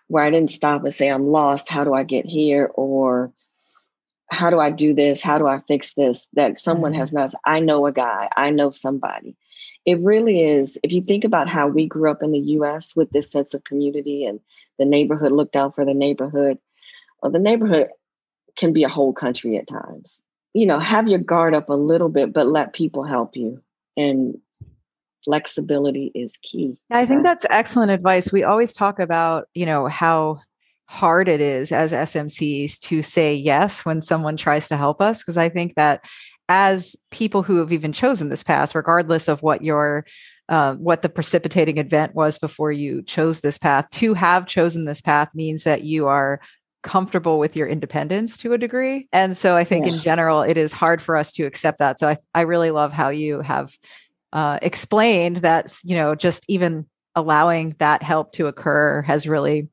where 0.08 0.24
I 0.24 0.30
didn't 0.30 0.52
stop 0.52 0.84
and 0.84 0.94
say, 0.94 1.10
I'm 1.10 1.28
lost. 1.28 1.70
How 1.70 1.84
do 1.84 1.94
I 1.94 2.04
get 2.04 2.26
here? 2.26 2.70
Or 2.74 3.32
how 4.30 4.50
do 4.50 4.60
I 4.60 4.72
do 4.72 4.94
this? 4.94 5.24
How 5.24 5.38
do 5.38 5.48
I 5.48 5.60
fix 5.68 5.94
this? 5.94 6.28
That 6.34 6.60
someone 6.60 6.92
mm-hmm. 6.92 7.00
has 7.00 7.14
not, 7.14 7.34
I 7.46 7.60
know 7.60 7.86
a 7.86 7.92
guy, 7.92 8.30
I 8.36 8.50
know 8.50 8.72
somebody. 8.72 9.36
It 9.86 10.00
really 10.00 10.42
is. 10.42 10.78
If 10.82 10.92
you 10.94 11.02
think 11.02 11.24
about 11.24 11.50
how 11.50 11.68
we 11.68 11.88
grew 11.88 12.10
up 12.10 12.24
in 12.24 12.32
the 12.32 12.40
US 12.40 12.96
with 12.96 13.10
this 13.12 13.32
sense 13.32 13.54
of 13.54 13.64
community 13.64 14.26
and 14.26 14.40
the 14.80 14.86
neighborhood 14.86 15.32
looked 15.32 15.56
out 15.56 15.76
for 15.76 15.86
the 15.86 15.94
neighborhood, 15.94 16.58
well, 17.22 17.32
the 17.32 17.40
neighborhood 17.40 17.88
can 18.56 18.74
be 18.74 18.84
a 18.84 18.90
whole 18.90 19.14
country 19.14 19.58
at 19.58 19.68
times. 19.68 20.20
You 20.54 20.68
know, 20.68 20.80
have 20.80 21.08
your 21.08 21.20
guard 21.20 21.54
up 21.54 21.70
a 21.70 21.74
little 21.74 22.10
bit, 22.10 22.32
but 22.34 22.48
let 22.48 22.74
people 22.74 23.04
help 23.04 23.36
you. 23.36 23.62
And 23.98 24.40
flexibility 25.26 26.12
is 26.14 26.38
key. 26.42 26.78
I 26.92 27.06
think 27.06 27.24
that's 27.24 27.46
excellent 27.50 27.92
advice. 27.92 28.32
We 28.32 28.44
always 28.44 28.74
talk 28.74 29.00
about, 29.00 29.48
you 29.54 29.66
know, 29.66 29.88
how 29.88 30.42
hard 30.88 31.28
it 31.28 31.42
is 31.42 31.72
as 31.72 31.94
SMCs 31.94 32.80
to 32.80 33.02
say 33.02 33.34
yes 33.34 33.86
when 33.86 34.02
someone 34.02 34.38
tries 34.38 34.68
to 34.68 34.78
help 34.78 35.02
us. 35.02 35.22
Because 35.22 35.38
I 35.38 35.50
think 35.50 35.76
that 35.76 36.06
as 36.50 36.96
people 37.10 37.44
who 37.44 37.58
have 37.58 37.72
even 37.72 37.94
chosen 37.94 38.30
this 38.30 38.44
path, 38.44 38.76
regardless 38.76 39.28
of 39.28 39.42
what 39.42 39.64
your 39.64 40.06
uh, 40.50 40.74
what 40.76 41.02
the 41.02 41.10
precipitating 41.10 41.78
event 41.78 42.14
was 42.14 42.38
before 42.38 42.72
you 42.72 43.02
chose 43.04 43.42
this 43.42 43.58
path, 43.58 43.90
to 43.92 44.14
have 44.14 44.46
chosen 44.46 44.84
this 44.86 45.02
path 45.02 45.30
means 45.34 45.64
that 45.64 45.84
you 45.84 46.08
are 46.08 46.42
comfortable 46.84 47.40
with 47.40 47.56
your 47.56 47.66
independence 47.66 48.38
to 48.38 48.52
a 48.52 48.58
degree. 48.58 49.08
And 49.14 49.36
so 49.36 49.56
I 49.56 49.64
think 49.64 49.86
yeah. 49.86 49.94
in 49.94 50.00
general, 50.00 50.42
it 50.42 50.58
is 50.58 50.74
hard 50.74 51.02
for 51.02 51.16
us 51.16 51.32
to 51.34 51.46
accept 51.46 51.80
that. 51.80 51.98
So 51.98 52.10
I, 52.10 52.18
I 52.36 52.42
really 52.42 52.72
love 52.72 52.92
how 52.92 53.08
you 53.10 53.40
have 53.40 53.74
uh, 54.34 54.60
explained 54.62 55.38
that 55.38 55.74
you 55.86 55.96
know 55.96 56.16
just 56.16 56.44
even 56.50 56.86
allowing 57.16 57.76
that 57.80 58.04
help 58.04 58.34
to 58.34 58.48
occur 58.48 59.02
has 59.04 59.28
really 59.28 59.70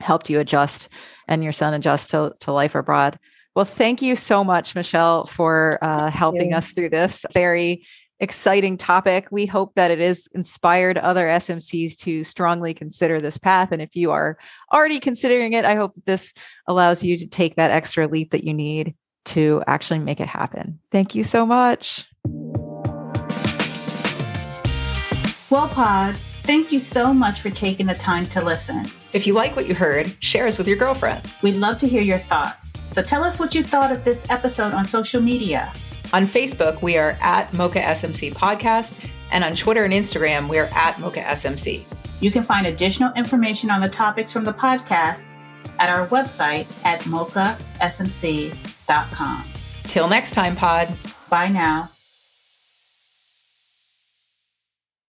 helped 0.00 0.28
you 0.28 0.40
adjust 0.40 0.88
and 1.28 1.44
your 1.44 1.52
son 1.52 1.74
adjust 1.74 2.10
to, 2.10 2.34
to 2.40 2.52
life 2.52 2.74
abroad. 2.74 3.18
Well, 3.54 3.64
thank 3.64 4.00
you 4.02 4.16
so 4.16 4.42
much, 4.42 4.74
Michelle, 4.74 5.26
for 5.26 5.78
uh, 5.82 6.10
helping 6.10 6.54
us 6.54 6.72
through 6.72 6.90
this 6.90 7.24
very 7.32 7.84
exciting 8.20 8.76
topic. 8.76 9.28
We 9.30 9.46
hope 9.46 9.74
that 9.74 9.90
it 9.90 9.98
has 9.98 10.28
inspired 10.34 10.98
other 10.98 11.26
SMCs 11.26 11.96
to 11.98 12.22
strongly 12.22 12.74
consider 12.74 13.20
this 13.20 13.38
path. 13.38 13.72
And 13.72 13.82
if 13.82 13.96
you 13.96 14.10
are 14.12 14.38
already 14.72 15.00
considering 15.00 15.54
it, 15.54 15.64
I 15.64 15.74
hope 15.74 15.94
this 16.04 16.32
allows 16.66 17.02
you 17.02 17.16
to 17.18 17.26
take 17.26 17.56
that 17.56 17.70
extra 17.70 18.06
leap 18.06 18.30
that 18.30 18.44
you 18.44 18.54
need 18.54 18.94
to 19.26 19.62
actually 19.66 20.00
make 20.00 20.20
it 20.20 20.28
happen. 20.28 20.78
Thank 20.92 21.14
you 21.14 21.24
so 21.24 21.44
much. 21.44 22.06
Well, 25.50 25.68
Pod, 25.68 26.14
thank 26.44 26.70
you 26.70 26.78
so 26.78 27.12
much 27.12 27.40
for 27.40 27.50
taking 27.50 27.86
the 27.86 27.94
time 27.94 28.24
to 28.26 28.44
listen. 28.44 28.84
If 29.12 29.26
you 29.26 29.34
like 29.34 29.56
what 29.56 29.66
you 29.66 29.74
heard, 29.74 30.14
share 30.22 30.46
us 30.46 30.58
with 30.58 30.68
your 30.68 30.76
girlfriends. 30.76 31.38
We'd 31.42 31.56
love 31.56 31.76
to 31.78 31.88
hear 31.88 32.02
your 32.02 32.18
thoughts. 32.18 32.80
So 32.90 33.02
tell 33.02 33.24
us 33.24 33.40
what 33.40 33.52
you 33.52 33.64
thought 33.64 33.90
of 33.90 34.04
this 34.04 34.30
episode 34.30 34.72
on 34.72 34.84
social 34.84 35.20
media. 35.20 35.72
On 36.12 36.26
Facebook, 36.26 36.82
we 36.82 36.96
are 36.96 37.18
at 37.20 37.52
Mocha 37.52 37.80
SMC 37.80 38.32
Podcast, 38.32 39.10
and 39.32 39.42
on 39.42 39.56
Twitter 39.56 39.84
and 39.84 39.92
Instagram, 39.92 40.48
we 40.48 40.58
are 40.58 40.70
at 40.72 41.00
Mocha 41.00 41.20
SMC. 41.20 41.84
You 42.20 42.30
can 42.30 42.44
find 42.44 42.68
additional 42.68 43.12
information 43.14 43.70
on 43.70 43.80
the 43.80 43.88
topics 43.88 44.32
from 44.32 44.44
the 44.44 44.52
podcast 44.52 45.26
at 45.78 45.88
our 45.88 46.06
website 46.08 46.66
at 46.84 47.00
mochasmc.com. 47.02 49.44
Till 49.84 50.08
next 50.08 50.32
time, 50.32 50.54
Pod. 50.54 50.96
Bye 51.28 51.48
now. 51.48 51.88